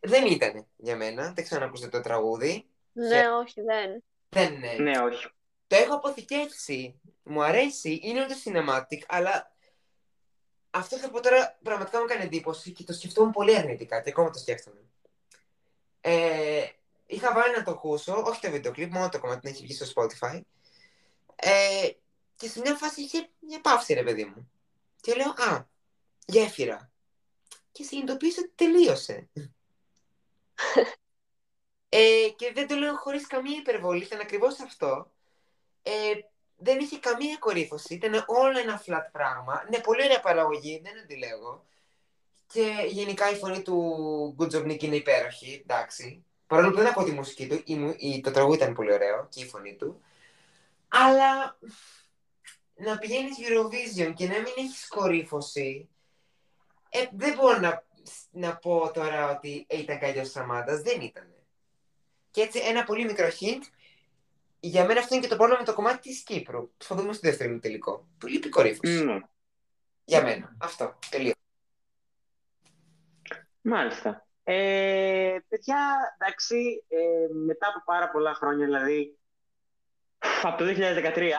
[0.00, 1.32] Δεν ήταν για μένα.
[1.32, 2.66] Δεν ξέρω αν ακούσατε το τραγούδι.
[2.92, 4.04] Ναι, όχι, δεν.
[4.28, 4.72] Δεν είναι.
[4.72, 5.26] Ναι, όχι.
[5.66, 7.00] Το έχω αποθηκεύσει.
[7.22, 8.00] Μου αρέσει.
[8.02, 9.51] Είναι όντως cinematic, αλλά
[10.74, 14.30] αυτό θα πω τώρα πραγματικά μου έκανε εντύπωση και το σκεφτόμουν πολύ αρνητικά και ακόμα
[14.30, 14.80] το σκέφτομαι.
[16.00, 16.66] Ε,
[17.06, 19.74] είχα βάλει να το ακούσω, όχι το βίντεο κλιπ, μόνο το κομμάτι να έχει βγει
[19.74, 20.40] στο Spotify.
[21.34, 21.90] Ε,
[22.36, 24.50] και σε μια φάση είχε μια παύση, ρε παιδί μου.
[25.00, 25.66] Και λέω, Α,
[26.26, 26.90] γέφυρα.
[27.72, 29.28] και συνειδητοποίησε ότι τελείωσε.
[31.88, 35.12] ε, και δεν το λέω χωρίς καμία υπερβολή, ήταν ακριβώς αυτό.
[35.82, 36.12] Ε,
[36.56, 39.66] δεν είχε καμία κορύφωση, ήταν όλο ένα flat πράγμα.
[39.70, 41.64] Ναι, πολύ ωραία παραγωγή, δεν αντιλέγω.
[42.46, 46.24] Και γενικά η φωνή του Good Job Nick είναι υπέροχη, εντάξει.
[46.46, 49.42] Παρόλο που δεν ακούω τη μουσική του, η, η, το τραγούδι ήταν πολύ ωραίο και
[49.42, 50.02] η φωνή του.
[50.88, 51.58] Αλλά
[52.74, 55.88] να πηγαίνεις Eurovision και να μην έχεις κορύφωση,
[56.88, 57.84] ε, δεν μπορώ να,
[58.30, 61.34] να πω τώρα ότι ήταν καλύτερος Σταμάτας, δεν ήταν.
[62.30, 63.62] Και έτσι ένα πολύ μικρό hint,
[64.64, 66.70] για μένα αυτό είναι και το πρόβλημα με το κομμάτι της Κύπρου.
[66.78, 68.06] Θα δούμε στο δεύτερο τελικό.
[68.18, 69.04] Πολύ κορύφωση.
[69.08, 69.20] Mm.
[70.04, 70.56] Για μένα.
[70.60, 70.98] Αυτό.
[71.10, 71.32] Τελείω.
[73.60, 74.26] Μάλιστα.
[74.44, 75.78] Ε, παιδιά,
[76.18, 79.18] εντάξει, ε, μετά από πάρα πολλά χρόνια, δηλαδή
[80.42, 81.32] από το 2013,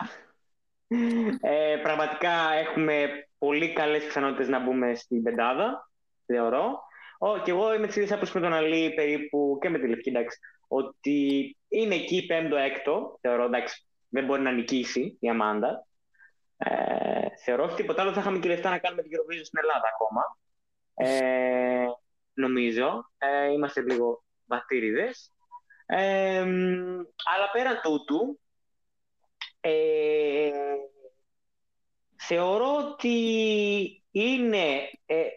[1.40, 5.90] ε, πραγματικά έχουμε πολύ καλές πιθανότητες να μπούμε στην πεντάδα,
[6.26, 6.82] θεωρώ.
[7.18, 10.08] Ο, και εγώ είμαι της ίδιας άποψης με τον Αλή περίπου και με τη Λευκή,
[10.08, 10.38] εντάξει,
[10.74, 15.86] ότι είναι εκεί πέμπτο-έκτο, θεωρώ, εντάξει, δεν μπορεί να νικήσει η Αμάντα.
[16.56, 19.88] Ε, θεωρώ ότι τίποτα άλλο θα είχαμε και λεφτά να κάνουμε την Eurovision στην Ελλάδα
[19.94, 20.38] ακόμα.
[20.94, 21.86] Ε,
[22.34, 23.10] νομίζω.
[23.18, 25.32] Ε, είμαστε λίγο βατήριδες.
[25.86, 26.40] Ε,
[27.34, 28.40] αλλά πέραν τούτου,
[29.60, 30.50] ε,
[32.16, 33.16] θεωρώ ότι
[34.10, 35.30] είναι ε, ε,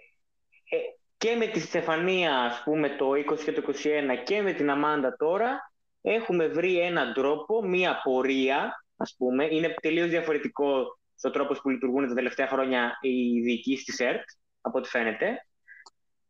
[1.18, 5.16] και με τη Στεφανία, ας πούμε, το 20 και το 21 και με την Αμάντα
[5.16, 9.48] τώρα, έχουμε βρει έναν τρόπο, μία πορεία, ας πούμε.
[9.52, 14.24] Είναι τελείως διαφορετικό στο τρόπο που λειτουργούν τα τελευταία χρόνια οι διοικήσεις της ΕΡΤ,
[14.62, 15.46] από ό,τι φαίνεται.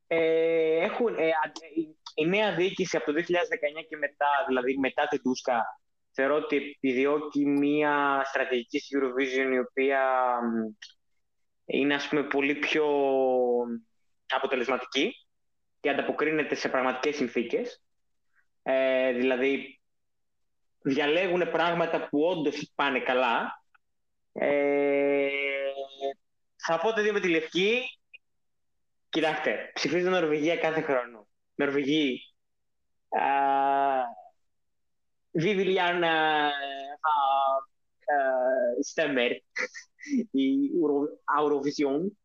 [0.08, 1.30] Ε, έχουν, ε,
[2.16, 5.80] η νέα διοίκηση από το 2019 και μετά, δηλαδή μετά την Τούσκα,
[6.12, 10.02] θεωρώ ότι επιδιώκει μια στρατηγική στη Eurovision η οποία
[11.66, 12.86] είναι ας πούμε πολύ πιο
[14.36, 15.14] αποτελεσματική
[15.80, 17.82] και ανταποκρίνεται σε πραγματικές συνθήκες.
[18.64, 19.80] Ε, δηλαδή
[20.82, 23.64] διαλέγουν πράγματα που όντως πάνε καλά.
[24.34, 25.30] Ε,
[26.56, 27.82] θα πω το δύο με τη Λευκή.
[29.10, 31.28] Κοιτάξτε, ψηφίζω Νορβηγία κάθε χρόνο.
[31.56, 32.22] Νορβηγοί.
[35.44, 36.14] Vi vill gärna
[37.04, 37.16] ha
[38.82, 39.32] stämmer
[40.32, 40.70] η
[41.40, 42.18] Eurovision,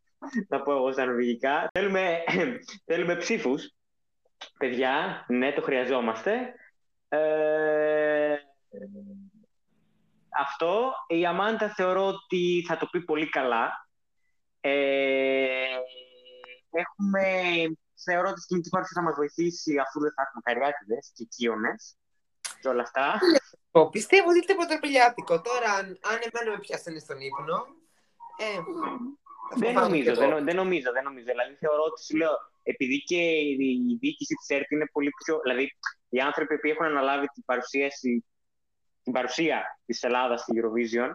[0.48, 1.68] θα πω εγώ στα νορβηγικά.
[1.72, 2.24] Θέλουμε,
[2.86, 3.74] θέλουμε ψήφους.
[4.58, 6.54] Παιδιά, ναι, το χρειαζόμαστε.
[7.08, 8.36] Ε,
[10.40, 13.88] αυτό, η Αμάντα θεωρώ ότι θα το πει πολύ καλά.
[14.60, 15.76] Ε,
[16.70, 17.24] έχουμε,
[18.04, 21.96] θεωρώ ότι η σκηνική παρουσία θα μας βοηθήσει αφού δεν θα έχουμε καριάτιδες και κύονες
[22.60, 23.18] και όλα αυτά.
[23.90, 25.40] Πιστεύω ότι είναι ποτροπηλιάτικο.
[25.40, 27.56] Τώρα, αν, αν εμένα με πιάσανε στον ύπνο,
[28.36, 28.58] ε,
[29.56, 31.24] δεν νομίζω, δεν, δεν, νομίζω, δεν νομίζω.
[31.24, 32.30] Δηλαδή θεωρώ ότι σου λέω,
[32.62, 33.56] επειδή και η
[34.00, 35.40] διοίκηση της ΕΡΤ είναι πολύ πιο.
[35.42, 35.76] Δηλαδή,
[36.08, 38.24] οι άνθρωποι που έχουν αναλάβει την παρουσίαση,
[39.02, 41.10] την παρουσία της Ελλάδας στη Eurovision,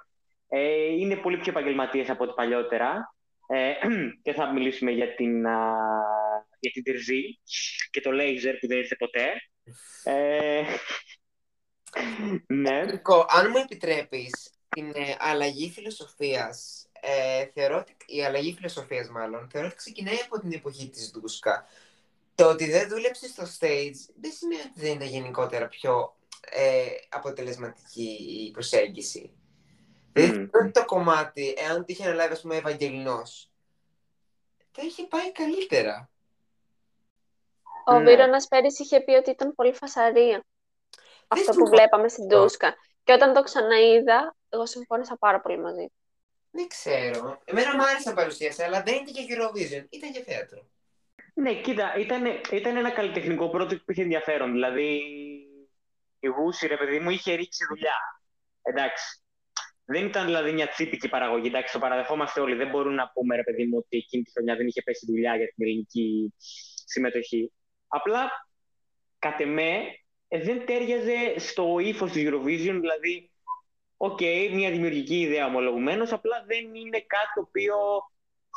[0.47, 3.15] ε, είναι πολύ πιο επαγγελματίες από ό,τι παλιότερα.
[3.47, 3.73] Ε,
[4.23, 5.75] και θα μιλήσουμε για την, α,
[6.59, 7.39] για την Τερζή
[7.89, 9.27] και το λέιζερ που δεν ήρθε ποτέ.
[10.03, 10.63] Ε,
[12.63, 12.79] ναι.
[13.27, 19.67] Αν μου επιτρέπεις, την ε, αλλαγή φιλοσοφίας ε, θεωρώ ότι η αλλαγή φιλοσοφίας, μάλλον, θεωρώ
[19.67, 21.65] ότι ξεκινάει από την εποχή της Ντούσκα.
[22.35, 26.15] Το ότι δεν δούλεψε στο stage δεν σημαίνει ότι δεν είναι γενικότερα πιο
[26.49, 28.17] ε, αποτελεσματική
[28.47, 29.31] η προσέγγιση.
[30.13, 33.51] Δηλαδή, το κομμάτι, εάν το είχε αναλάβει, ας πούμε, Ευαγγελινός,
[34.71, 36.09] θα είχε πάει καλύτερα.
[37.85, 38.03] Ο ναι.
[38.03, 40.45] Βίρονας πέρυσι είχε πει ότι ήταν πολύ φασαρία.
[41.27, 42.75] Αυτό που βλέπαμε στην Τούσκα.
[43.03, 45.91] Και όταν το ξαναείδα, εγώ συμφώνησα πάρα πολύ μαζί
[46.51, 47.41] δεν ξέρω.
[47.45, 49.85] Εμένα μου άρεσε να παρουσίασε, αλλά δεν ήταν και Eurovision.
[49.89, 50.67] Ήταν και θέατρο.
[51.33, 54.51] Ναι, κοίτα, ήταν, ήταν ένα καλλιτεχνικό project που είχε ενδιαφέρον.
[54.51, 55.01] Δηλαδή,
[56.19, 58.21] η Γούση, ρε παιδί μου, είχε ρίξει δουλειά.
[58.61, 59.21] Εντάξει.
[59.85, 61.47] Δεν ήταν δηλαδή μια τσίπικη παραγωγή.
[61.47, 62.55] Εντάξει, το παραδεχόμαστε όλοι.
[62.55, 65.35] Δεν μπορούμε να πούμε, ρε παιδί μου, ότι εκείνη τη χρονιά δεν είχε πέσει δουλειά
[65.35, 66.33] για την ελληνική
[66.85, 67.51] συμμετοχή.
[67.87, 68.49] Απλά,
[69.19, 69.79] κατ' εμέ,
[70.27, 73.31] ε, δεν ταίριαζε στο ύφος της Eurovision, δηλαδή
[73.97, 77.75] OK, okay, μια δημιουργική ιδέα ομολογουμένως, απλά δεν είναι κάτι το οποίο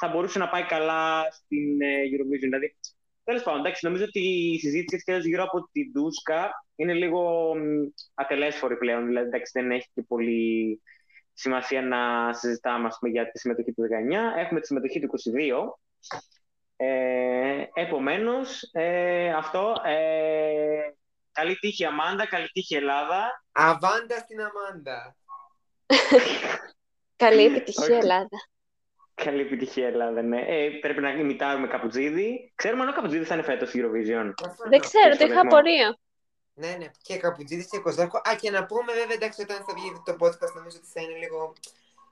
[0.01, 2.41] θα μπορούσε να πάει καλά στην ε, Eurovision.
[2.41, 2.76] Δηλαδή,
[3.24, 7.53] τέλος πάντων, εντάξει, νομίζω ότι η συζήτηση έτσι γύρω από την Ντούσκα είναι λίγο
[8.14, 9.07] ατελέσφορη πλέον.
[9.07, 10.80] Δηλαδή, εντάξει, δεν έχει και πολύ
[11.32, 14.38] σημασία να συζητάμε πούμε, για τη συμμετοχή του 19.
[14.38, 15.78] Έχουμε τη συμμετοχή του 22.
[16.76, 19.74] Ε, επομένως, ε, αυτό.
[19.84, 20.95] Ε,
[21.32, 23.45] καλή τύχη Αμάντα, καλή τύχη Ελλάδα.
[23.53, 25.16] Αβάντα στην Αμάντα.
[27.16, 28.49] Καλή επιτυχία, Ελλάδα.
[29.14, 30.41] Καλή επιτυχία, Ελλάδα, ναι.
[30.47, 32.53] Ε, πρέπει να ημιτάρουμε Καπουτζίδη.
[32.55, 34.32] Ξέρουμε αν ο Καπουτζίδη θα είναι φέτος στη Eurovision.
[34.68, 35.41] Δεν ξέρω, το είχα σχολιασμό.
[35.41, 35.99] απορία.
[36.55, 38.16] Ναι, ναι, και Καπουτζίδης και Κοζάκο.
[38.16, 41.18] Α, και να πούμε βέβαια, εντάξει, όταν θα βγει το podcast νομίζω ότι θα είναι
[41.18, 41.53] λίγο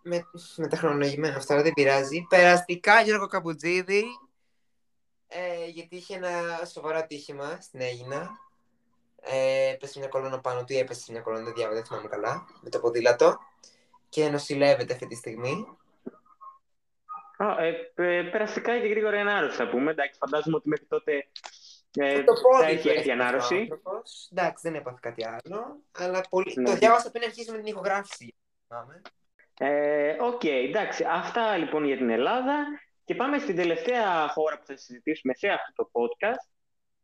[0.02, 0.26] με,
[0.56, 2.26] μεταχρονολογημένο αυτό, αλλά δεν πειράζει.
[2.28, 4.04] Περαστικά Γιώργο Καπουτζίδη,
[5.28, 8.30] ε, γιατί είχε ένα σοβαρό ατύχημα στην Έγινα.
[9.20, 12.46] Ε, έπεσε μια κολόνα πάνω του ή έπεσε μια κολόνα, δεν διάβαζα, δεν θυμάμαι καλά,
[12.60, 13.38] με το ποδήλατο.
[14.08, 15.66] Και νοσηλεύεται αυτή τη στιγμή.
[17.36, 19.90] Α, ε, ε, περαστικά και γρήγορα ανάρρωση θα πούμε.
[19.90, 21.28] Εντάξει, φαντάζομαι ότι μέχρι τότε
[21.96, 23.54] ε, το πόδι θα του έχει έρθει η έσπασε ο ανάρρωση.
[23.60, 24.28] άνθρωπος.
[24.32, 25.82] Εντάξει, δεν έπαθε κάτι άλλο.
[25.98, 26.54] Αλλά πολύ...
[26.56, 26.64] Ναι.
[26.64, 28.34] το διάβασα πριν αρχίσουμε την ηχογράφηση.
[28.66, 29.02] θυμάμαι.
[29.58, 31.04] Ε, Οκ, εντάξει.
[31.04, 32.66] Αυτά λοιπόν για την Ελλάδα.
[33.04, 36.48] Και πάμε στην τελευταία χώρα που θα συζητήσουμε σε αυτό το podcast,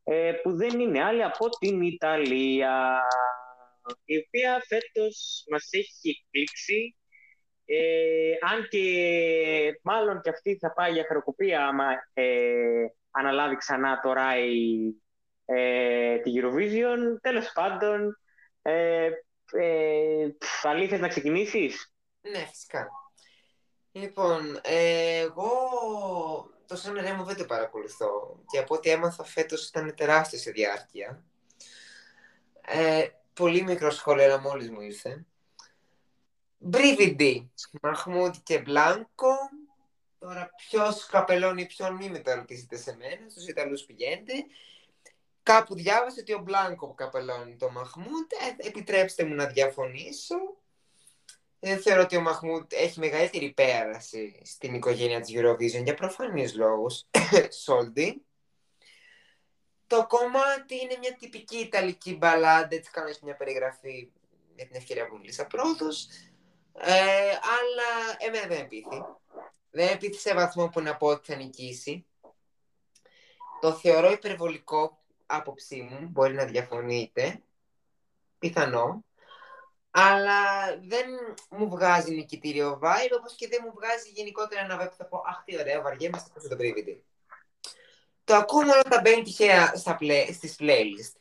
[0.04, 3.02] ε, που δεν είναι άλλη από την Ιταλία,
[4.04, 6.96] η οποία φέτος μας έχει εκπλήξει,
[7.64, 14.38] ε, αν και μάλλον και αυτή θα πάει για χρεοκοπία άμα ε, αναλάβει ξανά τώρα
[14.38, 14.94] η,
[15.44, 16.98] ε, τη Eurovision.
[17.20, 18.20] Τέλος πάντων,
[18.62, 19.10] ε,
[19.52, 22.88] ε, πφ, αλήθειες να ξεκινήσεις; Ναι, φυσικά.
[23.92, 25.50] Λοιπόν, ε, εγώ
[26.66, 31.24] το Σαν Ρέμο δεν το παρακολουθώ και από ό,τι έμαθα φέτος ήταν τεράστιο σε διάρκεια.
[32.60, 35.24] Ε, πολύ μικρό σχόλιο, αλλά μόλις μου ήρθε.
[36.58, 37.50] Μπρίβιντι,
[37.82, 39.36] Μαχμούτ και Μπλάνκο.
[40.18, 44.32] Τώρα ποιος καπελώνει ποιον μη με το ρωτήσετε σε μένα, στους Ιταλούς πηγαίνετε.
[45.42, 48.32] Κάπου διάβασα ότι ο Μπλάνκο καπελώνει το Μαχμούτ.
[48.32, 50.36] Ε, επιτρέψτε μου να διαφωνήσω.
[51.66, 57.04] Δεν θεωρώ ότι ο Μαχμούτ έχει μεγαλύτερη πέραση στην οικογένεια της Eurovision για προφανείς λόγους.
[57.64, 58.24] Σόλντι.
[59.86, 64.10] Το κομμάτι είναι μια τυπική ιταλική μπαλάντα, έτσι κάνω μια περιγραφή
[64.56, 66.08] με την ευκαιρία που μίλησα πρώτος.
[66.72, 69.02] Ε, αλλά εμένα δεν πείθει.
[69.70, 72.06] Δεν πείθει σε βαθμό που να πω ότι θα νικήσει.
[73.60, 77.42] Το θεωρώ υπερβολικό άποψή μου, μπορεί να διαφωνείτε.
[78.38, 79.04] Πιθανό
[79.96, 81.06] αλλά δεν
[81.48, 85.22] μου βγάζει νικητήριο vibe, όπως και δεν μου βγάζει γενικότερα ένα vibe που θα πω
[85.26, 87.04] «Αχ, τι ωραία, βαριέμαι στα το πρίβιτι».
[88.24, 91.12] Το ακούω μόνο όταν μπαίνει τυχαία στα play, στις playlist.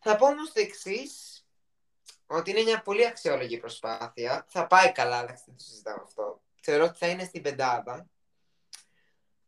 [0.00, 1.44] Θα πω όμως το εξής
[2.26, 4.44] ότι είναι μια πολύ αξιόλογη προσπάθεια.
[4.48, 6.42] Θα πάει καλά, εντάξει, δεν το συζητάμε αυτό.
[6.62, 8.08] Θεωρώ ότι θα είναι στην πεντάδα.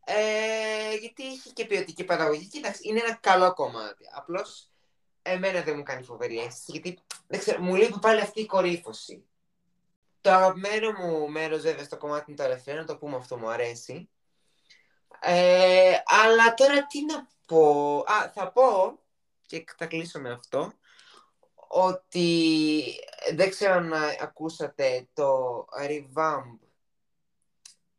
[0.05, 2.47] Ε, γιατί έχει και ποιοτική παραγωγή.
[2.47, 4.05] Κοίταξε, είναι ένα καλό κομμάτι.
[4.15, 4.71] Απλώς
[5.27, 9.25] εμένα δεν μου κάνει φοβερή αίσθηση, γιατί δεν ξέρω, μου λείπει πάλι αυτή η κορύφωση.
[10.21, 13.49] Το αγαπημένο μου μέρος βέβαια στο κομμάτι είναι το τελευταίο, να το πούμε αυτό μου
[13.49, 14.09] αρέσει.
[15.21, 17.99] Ε, αλλά τώρα τι να πω.
[17.99, 18.99] Α, θα πω,
[19.47, 20.73] και θα κλείσω με αυτό,
[21.69, 22.83] ότι
[23.35, 26.59] δεν ξέρω αν ακούσατε το revamp,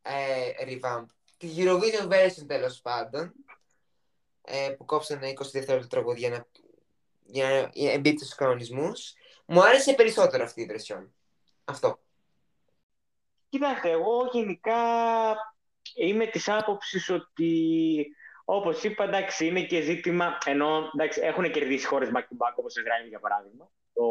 [0.02, 1.06] ε, revamp,
[1.38, 3.34] τη Eurovision version τέλος πάντων,
[4.42, 6.48] ε, που κόψανε 20 δευτερόλεπτα τραγούδια να
[7.28, 9.14] για να εμπίπτει στους κανονισμούς.
[9.46, 11.08] Μου άρεσε περισσότερο αυτή η version.
[11.66, 12.00] Αυτό.
[13.50, 14.76] Κοιτάξτε, εγώ γενικά
[15.96, 17.52] είμαι της άποψης ότι
[18.50, 22.74] όπως είπα, εντάξει, είναι και ζήτημα, ενώ εντάξει, έχουν κερδίσει χώρες back to back όπως
[22.74, 24.04] το Ισραήλ για παράδειγμα, το,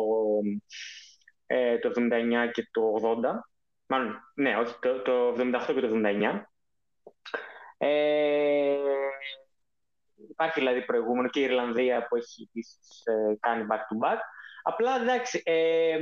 [1.46, 3.48] ε, το 79 και το 80,
[3.86, 6.42] μάλλον, ναι, όχι, το, το 78 και το 79.
[7.78, 8.76] Ε,
[10.30, 14.18] υπάρχει δηλαδή προηγούμενο και η Ιρλανδία που έχει επίσης, ε, κάνει back to back.
[14.62, 15.98] Απλά εντάξει, ε,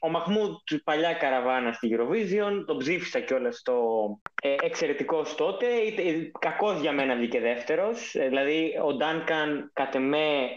[0.00, 4.06] ο Μαχμούτ παλιά καραβάνα στη Eurovision, τον ψήφισα κιόλας στο
[4.42, 5.66] ε, εξαιρετικός τότε.
[5.76, 8.14] Ε, Κακώς για μένα βγήκε δεύτερος.
[8.14, 10.48] Ε, δηλαδή, ο Ντάνκαν κατ' εμέ,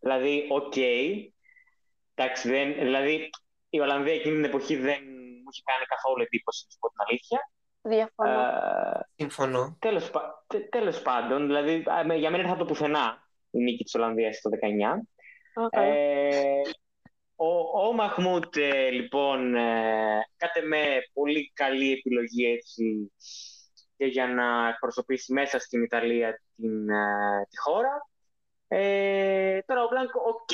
[0.00, 0.76] δηλαδή, οκ.
[2.14, 3.30] Εντάξει, δεν, δηλαδή,
[3.70, 6.98] η Ολλανδία εκείνη την εποχή δεν μου είχε κάνει καθόλου εντύπωση, να σου πω την
[7.08, 7.50] αλήθεια.
[7.82, 8.40] Διαφωνώ.
[8.40, 9.76] Ε, Συμφωνώ.
[9.80, 13.58] τέλος, πα- τε- τέλος πάντων, δηλαδή, α, με- για μένα δεν θα το πουθενά η
[13.58, 15.02] νίκη της Ολλανδίας το 19.
[15.54, 15.72] Οκ.
[15.76, 16.60] Ε,
[17.36, 17.46] ο,
[17.86, 23.12] ο Μαχμούτ, ε, λοιπόν, ε, κατ' εμέ πολύ καλή επιλογή έτσι
[23.96, 28.08] και για να εκπροσωπήσει μέσα στην Ιταλία την, ε, τη χώρα.
[28.68, 30.50] Ε, τώρα ο Μπλάνκο, οκ,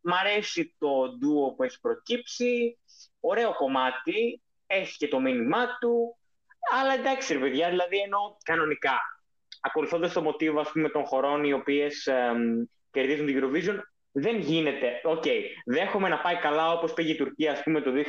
[0.00, 2.78] μ' αρέσει το ντούο που έχει προκύψει,
[3.20, 6.18] ωραίο κομμάτι, έχει και το μήνυμά του,
[6.80, 9.00] αλλά εντάξει ρε παιδιά, δηλαδή εννοώ κανονικά.
[9.60, 13.78] Ακολουθώντας το μοτίβο ας πούμε των χωρών οι οποίες εμ, κερδίζουν την Eurovision,
[14.12, 15.00] δεν γίνεται.
[15.04, 15.24] Οκ,
[15.64, 18.02] δέχομαι να πάει καλά όπως πήγε η Τουρκία ας πούμε το 2004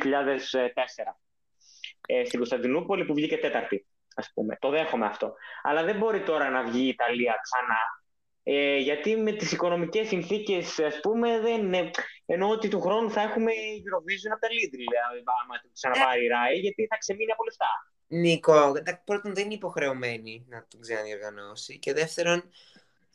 [2.06, 4.56] ε, στην Κωνσταντινούπολη που βγήκε τέταρτη, ας πούμε.
[4.60, 5.34] Το δέχομαι αυτό.
[5.62, 8.01] Αλλά δεν μπορεί τώρα να βγει η Ιταλία ξανά.
[8.44, 11.90] Ε, γιατί με τις οικονομικές συνθήκες, ας πούμε, δεν, ε,
[12.26, 16.26] εννοώ ότι του χρόνου θα έχουμε Eurovision από τα Lidl, δηλαδή, άμα το ξαναπάρει η
[16.26, 17.66] RAI, γιατί θα ξεμείνει από λεφτά.
[18.06, 18.72] Νίκο,
[19.04, 22.50] πρώτον δεν είναι υποχρεωμένη να τον ξαναδιοργανώσει και δεύτερον,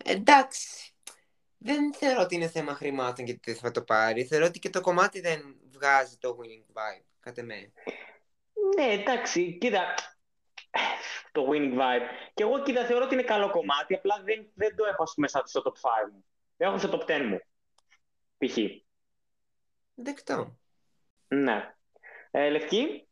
[0.04, 0.94] εντάξει,
[1.58, 4.26] δεν θεωρώ ότι είναι θέμα χρημάτων γιατί θα το πάρει.
[4.26, 7.72] Θεωρώ ότι και το κομμάτι δεν βγάζει το winning vibe, κατά με.
[8.76, 9.96] Ναι, εντάξει, κοίτα,
[11.32, 12.06] το winning vibe.
[12.34, 15.62] Και εγώ κοίτα, θεωρώ ότι είναι καλό κομμάτι, απλά δεν, δεν το έχω μέσα στο
[15.66, 16.26] top 5 μου.
[16.58, 17.40] Δεν έχω στο top 10 μου,
[18.38, 18.58] π.χ.
[19.96, 20.58] Δεκτό.
[21.28, 21.76] Ναι.
[22.32, 23.08] Ε, Λευκή;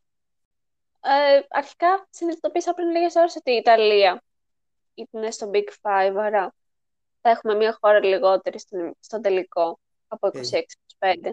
[1.02, 4.24] Ε, αρχικά συνειδητοποίησα πριν λίγες ώρες ότι η Ιταλία
[4.94, 6.54] είναι στο Big Five, άρα
[7.22, 11.32] θα έχουμε μια χώρα λιγότερη στον, στον τελικό από 26-25.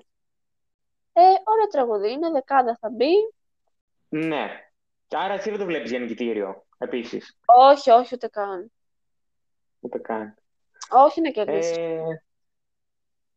[1.12, 3.12] Ε, ωραίο τραγουδί είναι, δεκάδα θα μπει.
[4.08, 4.71] Ναι.
[5.12, 7.38] Άρα εσύ δεν το βλέπεις για νικητήριο, επίσης.
[7.44, 8.72] Όχι, όχι, ούτε καν.
[9.80, 10.34] Ούτε καν.
[10.88, 11.80] Όχι να κερδίσει.
[11.80, 12.00] Ε,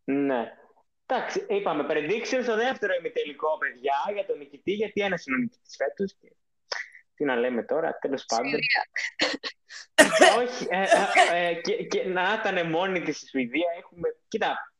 [0.03, 0.57] ναι.
[1.05, 5.75] Εντάξει, είπαμε prediction στο δεύτερο ημιτελικό, παιδιά, για τον νικητή, γιατί ένας είναι ο νικητής
[5.75, 6.15] φέτος.
[6.21, 6.31] Και...
[7.15, 8.59] Τι να λέμε τώρα, τέλος πάντων.
[10.37, 10.81] Όχι, ε,
[11.31, 14.17] ε, ε, και, και να ήταν μόνη της στη Σουηδία, έχουμε...
[14.27, 14.73] Κοίτα,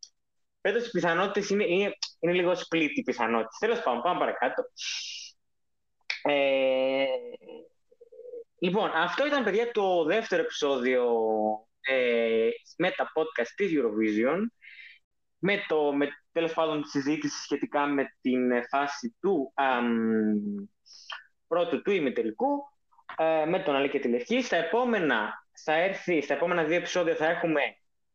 [0.62, 3.58] φέτος οι πιθανότητες είναι, είναι, είναι λίγο split οι πιθανότητες.
[3.60, 4.64] Τέλος πάντων, πάμε παρακάτω.
[6.28, 7.06] Ε,
[8.60, 11.04] λοιπόν, αυτό ήταν, παιδιά, το δεύτερο επεισόδιο
[11.82, 14.40] ε, με τα podcast της Eurovision
[15.38, 19.54] με, το, με τέλος πάντων τη συζήτηση σχετικά με την φάση του
[21.48, 22.64] πρώτου του ημιτελικού
[23.18, 24.42] ε, με τον Αλή και τη Λευκή.
[24.42, 27.62] Στα επόμενα, θα έρθει, στα επόμενα δύο επεισόδια θα έχουμε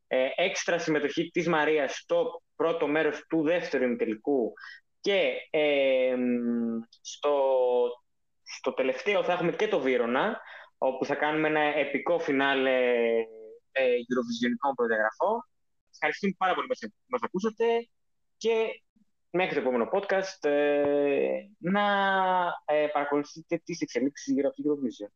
[0.06, 4.52] ε, έξτρα συμμετοχή της Μαρίας στο πρώτο μέρος του δεύτερου ημιτελικού
[5.00, 6.16] και ε,
[7.00, 7.32] στο,
[8.56, 10.40] στο τελευταίο θα έχουμε και το Βύρονα
[10.78, 12.78] όπου θα κάνουμε ένα επικό φινάλε
[13.72, 15.44] ε, Eurovisionικών προδιαγραφών
[15.90, 16.74] ευχαριστούμε πάρα πολύ που
[17.06, 17.64] μας ακούσατε
[18.36, 18.82] και
[19.30, 21.86] μέχρι το επόμενο podcast ε, να
[22.64, 25.12] ε, παρακολουθείτε τις εξελίξεις γύρω από την Eurovision.